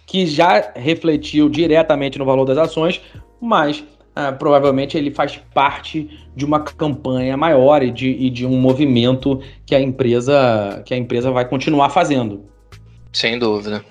que 0.06 0.24
já 0.24 0.72
refletiu 0.76 1.48
diretamente 1.48 2.18
no 2.18 2.24
valor 2.24 2.44
das 2.44 2.56
ações, 2.56 3.02
mas 3.40 3.84
ah, 4.14 4.32
provavelmente 4.32 4.96
ele 4.96 5.10
faz 5.10 5.38
parte 5.52 6.08
de 6.34 6.44
uma 6.44 6.60
campanha 6.60 7.36
maior 7.36 7.82
e 7.82 7.90
de, 7.90 8.08
e 8.08 8.30
de 8.30 8.46
um 8.46 8.58
movimento 8.58 9.40
que 9.66 9.74
a 9.74 9.80
empresa 9.80 10.82
que 10.86 10.94
a 10.94 10.96
empresa 10.96 11.30
vai 11.30 11.46
continuar 11.46 11.90
fazendo. 11.90 12.44
Sem 13.12 13.38
dúvida. 13.38 13.84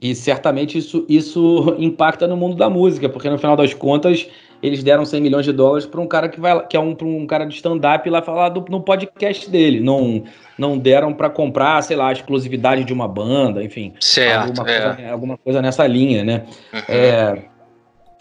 E 0.00 0.14
certamente 0.14 0.78
isso, 0.78 1.04
isso 1.08 1.76
impacta 1.78 2.26
no 2.26 2.36
mundo 2.36 2.56
da 2.56 2.70
música, 2.70 3.08
porque 3.08 3.28
no 3.28 3.36
final 3.36 3.54
das 3.54 3.74
contas 3.74 4.26
eles 4.64 4.82
deram 4.82 5.04
100 5.04 5.20
milhões 5.20 5.44
de 5.44 5.52
dólares 5.52 5.84
para 5.84 6.00
um 6.00 6.06
cara 6.06 6.26
que 6.26 6.40
vai 6.40 6.66
que 6.66 6.74
é 6.74 6.80
um, 6.80 6.96
um 7.02 7.26
cara 7.26 7.44
de 7.44 7.54
stand-up 7.54 8.08
lá 8.08 8.22
falar 8.22 8.48
do, 8.48 8.64
no 8.70 8.80
podcast 8.80 9.50
dele. 9.50 9.78
Não, 9.78 10.24
não 10.56 10.78
deram 10.78 11.12
para 11.12 11.28
comprar, 11.28 11.82
sei 11.82 11.96
lá, 11.96 12.08
a 12.08 12.12
exclusividade 12.12 12.82
de 12.82 12.92
uma 12.92 13.06
banda, 13.06 13.62
enfim. 13.62 13.92
Certo. 14.00 14.48
Alguma, 14.48 14.70
é. 14.70 14.80
coisa, 14.80 15.10
alguma 15.10 15.36
coisa 15.36 15.60
nessa 15.60 15.86
linha, 15.86 16.24
né? 16.24 16.44
Uhum. 16.72 16.80
É, 16.88 17.42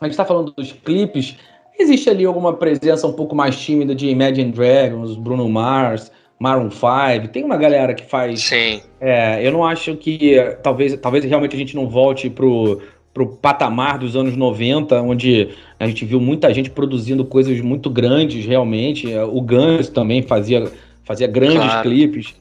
a 0.02 0.06
gente 0.06 0.12
está 0.12 0.26
falando 0.26 0.52
dos 0.52 0.74
clipes. 0.74 1.38
Existe 1.80 2.10
ali 2.10 2.26
alguma 2.26 2.52
presença 2.52 3.08
um 3.08 3.14
pouco 3.14 3.34
mais 3.34 3.58
tímida 3.58 3.96
de 3.96 4.10
Imagine 4.10 4.52
Dragons, 4.52 5.16
Bruno 5.16 5.48
Mars, 5.48 6.12
Maroon 6.38 6.70
5. 6.70 7.30
Tem 7.30 7.42
uma 7.42 7.56
galera 7.56 7.94
que 7.94 8.04
faz. 8.04 8.42
Sim. 8.42 8.82
É, 9.00 9.42
eu 9.42 9.54
não 9.54 9.66
acho 9.66 9.96
que. 9.96 10.36
Talvez, 10.62 10.94
talvez 10.98 11.24
realmente 11.24 11.56
a 11.56 11.60
gente 11.60 11.74
não 11.74 11.88
volte 11.88 12.30
pro 12.30 12.82
pro 13.14 13.28
patamar 13.28 14.00
dos 14.00 14.16
anos 14.16 14.36
90, 14.36 15.00
onde 15.02 15.50
a 15.80 15.88
gente 15.88 16.04
viu 16.04 16.20
muita 16.20 16.52
gente 16.54 16.70
produzindo 16.70 17.24
coisas 17.24 17.60
muito 17.62 17.90
grandes, 17.90 18.46
realmente. 18.46 19.08
O 19.32 19.40
Guns 19.40 19.90
também 19.90 20.24
fazia, 20.24 20.72
fazia 21.04 21.28
grandes 21.28 21.60
claro. 21.60 21.90
clipes. 21.90 22.36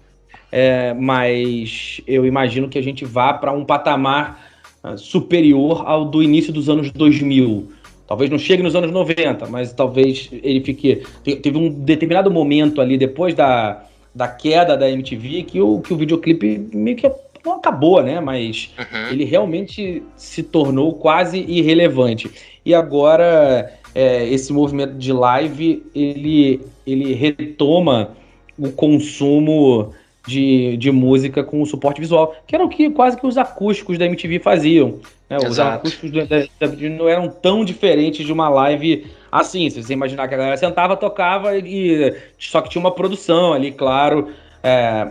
É, 0.50 0.94
mas 0.94 2.00
eu 2.06 2.26
imagino 2.26 2.68
que 2.68 2.78
a 2.78 2.82
gente 2.82 3.04
vá 3.04 3.32
para 3.32 3.52
um 3.52 3.64
patamar 3.64 4.50
uh, 4.84 4.98
superior 4.98 5.82
ao 5.86 6.04
do 6.04 6.22
início 6.22 6.52
dos 6.52 6.68
anos 6.68 6.90
2000. 6.90 7.72
Talvez 8.06 8.30
não 8.30 8.38
chegue 8.38 8.62
nos 8.62 8.76
anos 8.76 8.90
90, 8.90 9.46
mas 9.46 9.72
talvez 9.72 10.28
ele 10.30 10.60
fique. 10.60 11.02
Teve 11.24 11.56
um 11.56 11.70
determinado 11.70 12.30
momento 12.30 12.82
ali, 12.82 12.98
depois 12.98 13.34
da, 13.34 13.84
da 14.14 14.28
queda 14.28 14.76
da 14.76 14.90
MTV, 14.90 15.44
que 15.44 15.60
o, 15.60 15.80
que 15.80 15.94
o 15.94 15.96
videoclipe 15.96 16.68
meio 16.74 16.96
que 16.96 17.06
não 17.44 17.56
acabou, 17.56 18.02
né? 18.02 18.20
Mas 18.20 18.72
uhum. 18.78 19.08
ele 19.10 19.24
realmente 19.24 20.02
se 20.16 20.42
tornou 20.42 20.94
quase 20.94 21.38
irrelevante. 21.38 22.30
E 22.64 22.74
agora 22.74 23.72
é, 23.94 24.26
esse 24.28 24.52
movimento 24.52 24.94
de 24.94 25.12
live 25.12 25.82
ele, 25.94 26.60
ele 26.86 27.12
retoma 27.14 28.10
o 28.58 28.70
consumo 28.70 29.92
de, 30.26 30.76
de 30.76 30.90
música 30.90 31.42
com 31.42 31.64
suporte 31.64 32.00
visual, 32.00 32.34
que 32.46 32.54
era 32.54 32.64
o 32.64 32.68
que 32.68 32.90
quase 32.90 33.16
que 33.16 33.26
os 33.26 33.36
acústicos 33.36 33.98
da 33.98 34.06
MTV 34.06 34.38
faziam. 34.38 34.98
Né? 35.28 35.38
Os 35.38 35.58
acústicos 35.58 36.10
da, 36.10 36.24
da 36.24 36.46
MTV 36.60 36.88
não 36.90 37.08
eram 37.08 37.28
tão 37.28 37.64
diferentes 37.64 38.24
de 38.24 38.32
uma 38.32 38.48
live 38.48 39.06
assim. 39.30 39.68
Se 39.70 39.82
você 39.82 39.92
imaginar 39.92 40.28
que 40.28 40.34
a 40.34 40.38
galera 40.38 40.56
sentava, 40.56 40.96
tocava 40.96 41.56
e 41.56 42.14
só 42.38 42.60
que 42.60 42.68
tinha 42.68 42.80
uma 42.80 42.92
produção 42.92 43.52
ali, 43.52 43.72
claro. 43.72 44.28
É, 44.62 45.08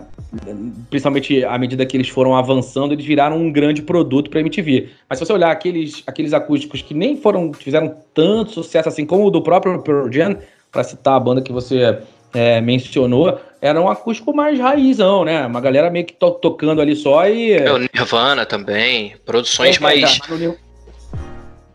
principalmente 0.90 1.44
à 1.44 1.58
medida 1.58 1.86
que 1.86 1.98
eles 1.98 2.08
foram 2.08 2.36
avançando, 2.36 2.94
eles 2.94 3.06
viraram 3.06 3.38
um 3.38 3.52
grande 3.52 3.82
produto 3.82 4.30
para 4.30 4.40
MTV. 4.40 4.90
Mas 5.10 5.20
se 5.20 5.26
você 5.26 5.34
olhar 5.34 5.52
aqueles, 5.52 6.04
aqueles 6.08 6.32
acústicos 6.34 6.82
que 6.82 6.94
nem 6.94 7.18
foram 7.18 7.52
fizeram 7.52 7.96
tanto 8.14 8.52
sucesso 8.52 8.88
assim 8.88 9.06
como 9.06 9.26
o 9.26 9.32
do 9.32 9.42
próprio 9.42 9.82
Pearl 9.82 10.10
Jam, 10.10 10.38
para 10.72 10.84
citar 10.84 11.16
a 11.16 11.20
banda 11.20 11.42
que 11.42 11.52
você 11.52 12.00
é, 12.34 12.62
mencionou, 12.62 13.40
era 13.62 13.80
um 13.80 13.90
acústico 13.90 14.34
mais 14.34 14.58
raizão, 14.58 15.26
né? 15.26 15.46
Uma 15.46 15.60
galera 15.60 15.90
meio 15.90 16.06
que 16.06 16.14
to 16.14 16.32
tocando 16.32 16.82
ali 16.82 16.96
só 16.96 17.28
e. 17.28 17.54
É, 17.54 17.72
o 17.72 17.78
Nirvana 17.78 18.46
também, 18.46 19.16
produções 19.26 19.78
é, 19.78 19.80
mais. 19.80 20.20
É, 20.30 20.72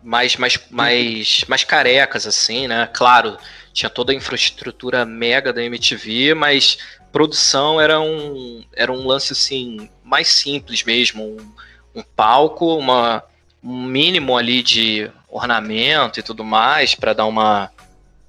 mais, 0.02 0.36
mais, 0.36 0.60
mais, 0.70 1.44
mais 1.48 1.64
carecas, 1.64 2.26
assim, 2.26 2.68
né? 2.68 2.88
Claro, 2.92 3.36
tinha 3.72 3.90
toda 3.90 4.12
a 4.12 4.14
infraestrutura 4.14 5.04
mega 5.04 5.52
da 5.52 5.62
MTV, 5.62 6.32
mas 6.34 6.78
produção 7.16 7.80
era 7.80 7.98
um, 7.98 8.62
era 8.74 8.92
um 8.92 9.06
lance 9.06 9.32
assim 9.32 9.88
mais 10.04 10.28
simples 10.28 10.84
mesmo, 10.84 11.24
um, 11.24 12.00
um 12.00 12.02
palco, 12.14 12.76
uma, 12.76 13.24
um 13.64 13.86
mínimo 13.86 14.36
ali 14.36 14.62
de 14.62 15.10
ornamento 15.26 16.20
e 16.20 16.22
tudo 16.22 16.44
mais 16.44 16.94
para 16.94 17.14
dar 17.14 17.24
uma, 17.24 17.70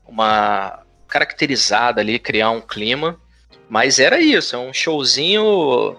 uma 0.07 0.79
caracterizada 1.05 1.99
ali, 1.99 2.17
criar 2.17 2.51
um 2.51 2.61
clima. 2.61 3.19
Mas 3.69 3.99
era 3.99 4.21
isso, 4.21 4.55
é 4.55 4.59
um 4.59 4.71
showzinho 4.71 5.97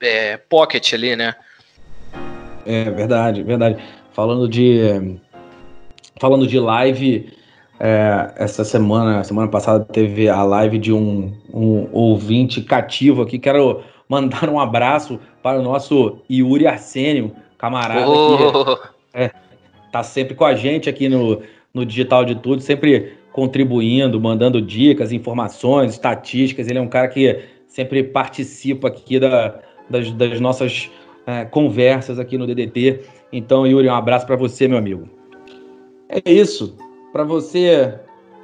é, 0.00 0.36
pocket 0.36 0.92
ali, 0.92 1.16
né? 1.16 1.34
É 2.64 2.88
verdade, 2.88 3.42
verdade. 3.42 3.82
Falando 4.12 4.48
de 4.48 5.18
falando 6.20 6.46
de 6.46 6.60
live, 6.60 7.36
é, 7.80 8.32
essa 8.36 8.62
semana, 8.62 9.24
semana 9.24 9.48
passada, 9.48 9.82
teve 9.82 10.28
a 10.28 10.44
live 10.44 10.78
de 10.78 10.92
um, 10.92 11.32
um 11.52 11.88
ouvinte 11.92 12.60
cativo 12.60 13.22
aqui. 13.22 13.38
Quero 13.38 13.80
mandar 14.06 14.50
um 14.50 14.60
abraço 14.60 15.18
para 15.42 15.58
o 15.58 15.62
nosso 15.62 16.18
Yuri 16.30 16.66
Arsênio, 16.66 17.32
camarada 17.56 18.06
oh. 18.06 18.76
que 18.76 18.78
é, 19.14 19.30
tá 19.90 20.02
sempre 20.02 20.34
com 20.34 20.44
a 20.44 20.54
gente 20.54 20.90
aqui 20.90 21.08
no, 21.08 21.40
no 21.72 21.86
Digital 21.86 22.22
de 22.26 22.34
Tudo, 22.34 22.60
sempre 22.60 23.14
contribuindo, 23.32 24.20
mandando 24.20 24.60
dicas, 24.60 25.10
informações, 25.10 25.92
estatísticas. 25.92 26.68
Ele 26.68 26.78
é 26.78 26.82
um 26.82 26.88
cara 26.88 27.08
que 27.08 27.44
sempre 27.66 28.02
participa 28.02 28.88
aqui 28.88 29.18
da, 29.18 29.58
das, 29.88 30.12
das 30.12 30.38
nossas 30.38 30.90
é, 31.26 31.46
conversas 31.46 32.18
aqui 32.18 32.36
no 32.36 32.46
DDT. 32.46 33.00
Então, 33.32 33.66
Yuri, 33.66 33.88
um 33.88 33.94
abraço 33.94 34.26
para 34.26 34.36
você, 34.36 34.68
meu 34.68 34.76
amigo. 34.76 35.08
É 36.10 36.30
isso. 36.30 36.76
Para 37.12 37.24
você 37.24 37.98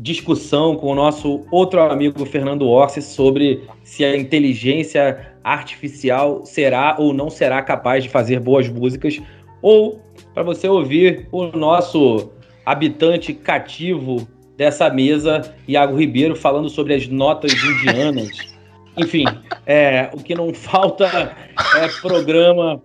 discussão 0.00 0.76
com 0.76 0.92
o 0.92 0.94
nosso 0.94 1.44
outro 1.50 1.78
amigo 1.82 2.24
Fernando 2.24 2.66
Orsi 2.66 3.02
sobre 3.02 3.62
se 3.84 4.02
a 4.02 4.16
inteligência 4.16 5.34
artificial 5.44 6.44
será 6.46 6.96
ou 6.98 7.12
não 7.12 7.28
será 7.28 7.60
capaz 7.62 8.04
de 8.04 8.08
fazer 8.08 8.40
boas 8.40 8.66
músicas, 8.66 9.20
ou 9.60 10.00
para 10.32 10.42
você 10.42 10.66
ouvir 10.66 11.28
o 11.30 11.46
nosso 11.48 12.30
habitante 12.64 13.34
cativo 13.34 14.26
dessa 14.56 14.88
mesa, 14.88 15.54
Iago 15.68 15.96
Ribeiro, 15.96 16.34
falando 16.34 16.70
sobre 16.70 16.94
as 16.94 17.06
notas 17.06 17.52
indianas. 17.52 18.30
Enfim, 18.96 19.24
é, 19.66 20.08
o 20.14 20.22
que 20.22 20.34
não 20.34 20.52
falta 20.54 21.36
é 21.76 21.88
programa 22.00 22.82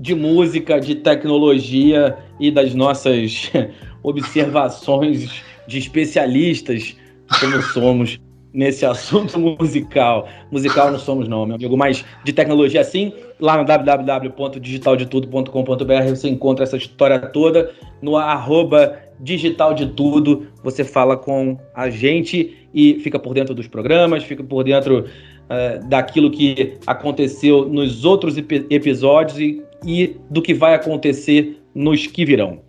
de 0.00 0.14
música, 0.14 0.80
de 0.80 0.94
tecnologia 0.94 2.16
e 2.40 2.50
das 2.50 2.74
nossas 2.74 3.50
observações 4.02 5.42
de 5.66 5.78
especialistas, 5.78 6.94
como 7.40 7.62
somos 7.62 8.20
nesse 8.54 8.86
assunto 8.86 9.38
musical. 9.38 10.26
Musical 10.50 10.90
não 10.92 10.98
somos 10.98 11.28
não, 11.28 11.44
meu 11.44 11.56
amigo, 11.56 11.76
mas 11.76 12.02
de 12.24 12.32
tecnologia 12.32 12.82
sim. 12.84 13.12
Lá 13.40 13.58
no 13.58 13.64
www.digitaldetudo.com.br 13.64 16.08
você 16.08 16.28
encontra 16.28 16.62
essa 16.62 16.76
história 16.76 17.18
toda. 17.18 17.72
No 18.00 18.16
arroba 18.16 18.96
digital 19.20 19.74
de 19.74 19.86
tudo, 19.86 20.46
você 20.62 20.84
fala 20.84 21.16
com 21.16 21.58
a 21.74 21.90
gente 21.90 22.56
e 22.72 23.00
fica 23.00 23.18
por 23.18 23.34
dentro 23.34 23.52
dos 23.54 23.66
programas, 23.66 24.22
fica 24.22 24.44
por 24.44 24.62
dentro 24.62 25.00
uh, 25.00 25.88
daquilo 25.88 26.30
que 26.30 26.78
aconteceu 26.86 27.68
nos 27.68 28.04
outros 28.04 28.36
ep 28.36 28.66
episódios 28.70 29.36
e, 29.38 29.60
e 29.84 30.16
do 30.30 30.40
que 30.40 30.54
vai 30.54 30.74
acontecer 30.74 31.60
nos 31.74 32.06
que 32.06 32.24
virão. 32.24 32.60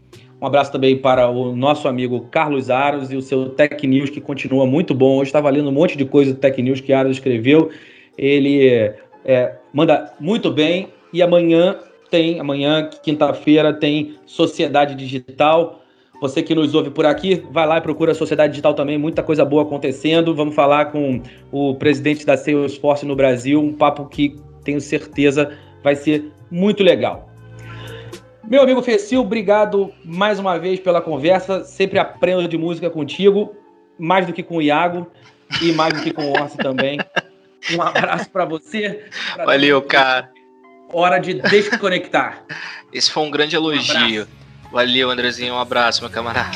Um 0.46 0.48
abraço 0.48 0.72
também 0.72 0.96
para 0.96 1.28
o 1.28 1.56
nosso 1.56 1.88
amigo 1.88 2.28
Carlos 2.30 2.70
Aros 2.70 3.12
e 3.12 3.16
o 3.16 3.22
seu 3.24 3.50
Tech 3.50 3.88
News, 3.88 4.12
que 4.12 4.22
continua 4.22 4.64
muito 4.68 4.94
bom. 4.94 5.18
Hoje 5.18 5.30
estava 5.30 5.50
lendo 5.50 5.70
um 5.70 5.72
monte 5.72 5.98
de 5.98 6.06
coisa 6.06 6.36
do 6.36 6.40
Tech 6.40 6.62
News 6.62 6.80
que 6.80 6.94
Aros 6.94 7.14
escreveu. 7.14 7.72
Ele 8.16 8.94
é, 9.26 9.56
manda 9.74 10.14
muito 10.20 10.52
bem. 10.52 10.90
E 11.12 11.24
amanhã 11.24 11.80
tem, 12.12 12.40
amanhã, 12.40 12.88
quinta-feira, 13.02 13.74
tem 13.74 14.18
Sociedade 14.28 14.94
Digital. 14.94 15.82
Você 16.22 16.44
que 16.44 16.54
nos 16.54 16.76
ouve 16.76 16.92
por 16.92 17.08
aqui, 17.08 17.44
vai 17.50 17.66
lá 17.66 17.80
e 17.80 17.82
procura 17.82 18.12
a 18.12 18.16
Sociedade 18.16 18.52
Digital 18.52 18.76
também, 18.76 19.00
muita 19.00 19.24
coisa 19.24 19.44
boa 19.44 19.64
acontecendo. 19.64 20.36
Vamos 20.36 20.54
falar 20.54 20.92
com 20.92 21.24
o 21.52 21.74
presidente 21.74 22.24
da 22.24 22.38
Salesforce 22.38 23.04
no 23.04 23.16
Brasil, 23.16 23.60
um 23.60 23.74
papo 23.74 24.06
que 24.06 24.36
tenho 24.64 24.80
certeza 24.80 25.58
vai 25.84 25.96
ser 25.96 26.32
muito 26.52 26.84
legal. 26.84 27.35
Meu 28.48 28.62
amigo 28.62 28.82
Fecil, 28.82 29.22
obrigado 29.22 29.92
mais 30.04 30.38
uma 30.38 30.60
vez 30.60 30.80
pela 30.80 31.02
conversa. 31.02 31.64
Sempre 31.64 31.98
aprendo 31.98 32.48
de 32.48 32.58
música 32.58 32.90
contigo, 32.90 33.56
mais 33.98 34.28
do 34.28 34.34
que 34.34 34.44
com 34.44 34.58
o 34.58 34.62
Iago 34.62 35.08
e 35.62 35.72
mais 35.72 35.94
do 35.94 36.02
que 36.02 36.14
com 36.14 36.26
o 36.26 36.32
Orsi 36.32 36.58
também. 36.58 37.00
Um 37.74 37.82
abraço 37.82 38.30
para 38.30 38.46
você. 38.46 39.06
Pra 39.34 39.46
Valeu, 39.46 39.82
cara. 39.82 40.30
Hora 40.94 41.18
de 41.18 41.34
desconectar. 41.42 42.46
Esse 42.94 43.12
foi 43.12 43.24
um 43.24 43.32
grande 43.32 43.56
elogio. 43.56 44.28
Um 44.68 44.72
Valeu, 44.72 45.10
Andrezinho. 45.10 45.56
Um 45.56 45.60
abraço, 45.60 46.02
meu 46.02 46.12
camarada. 46.12 46.56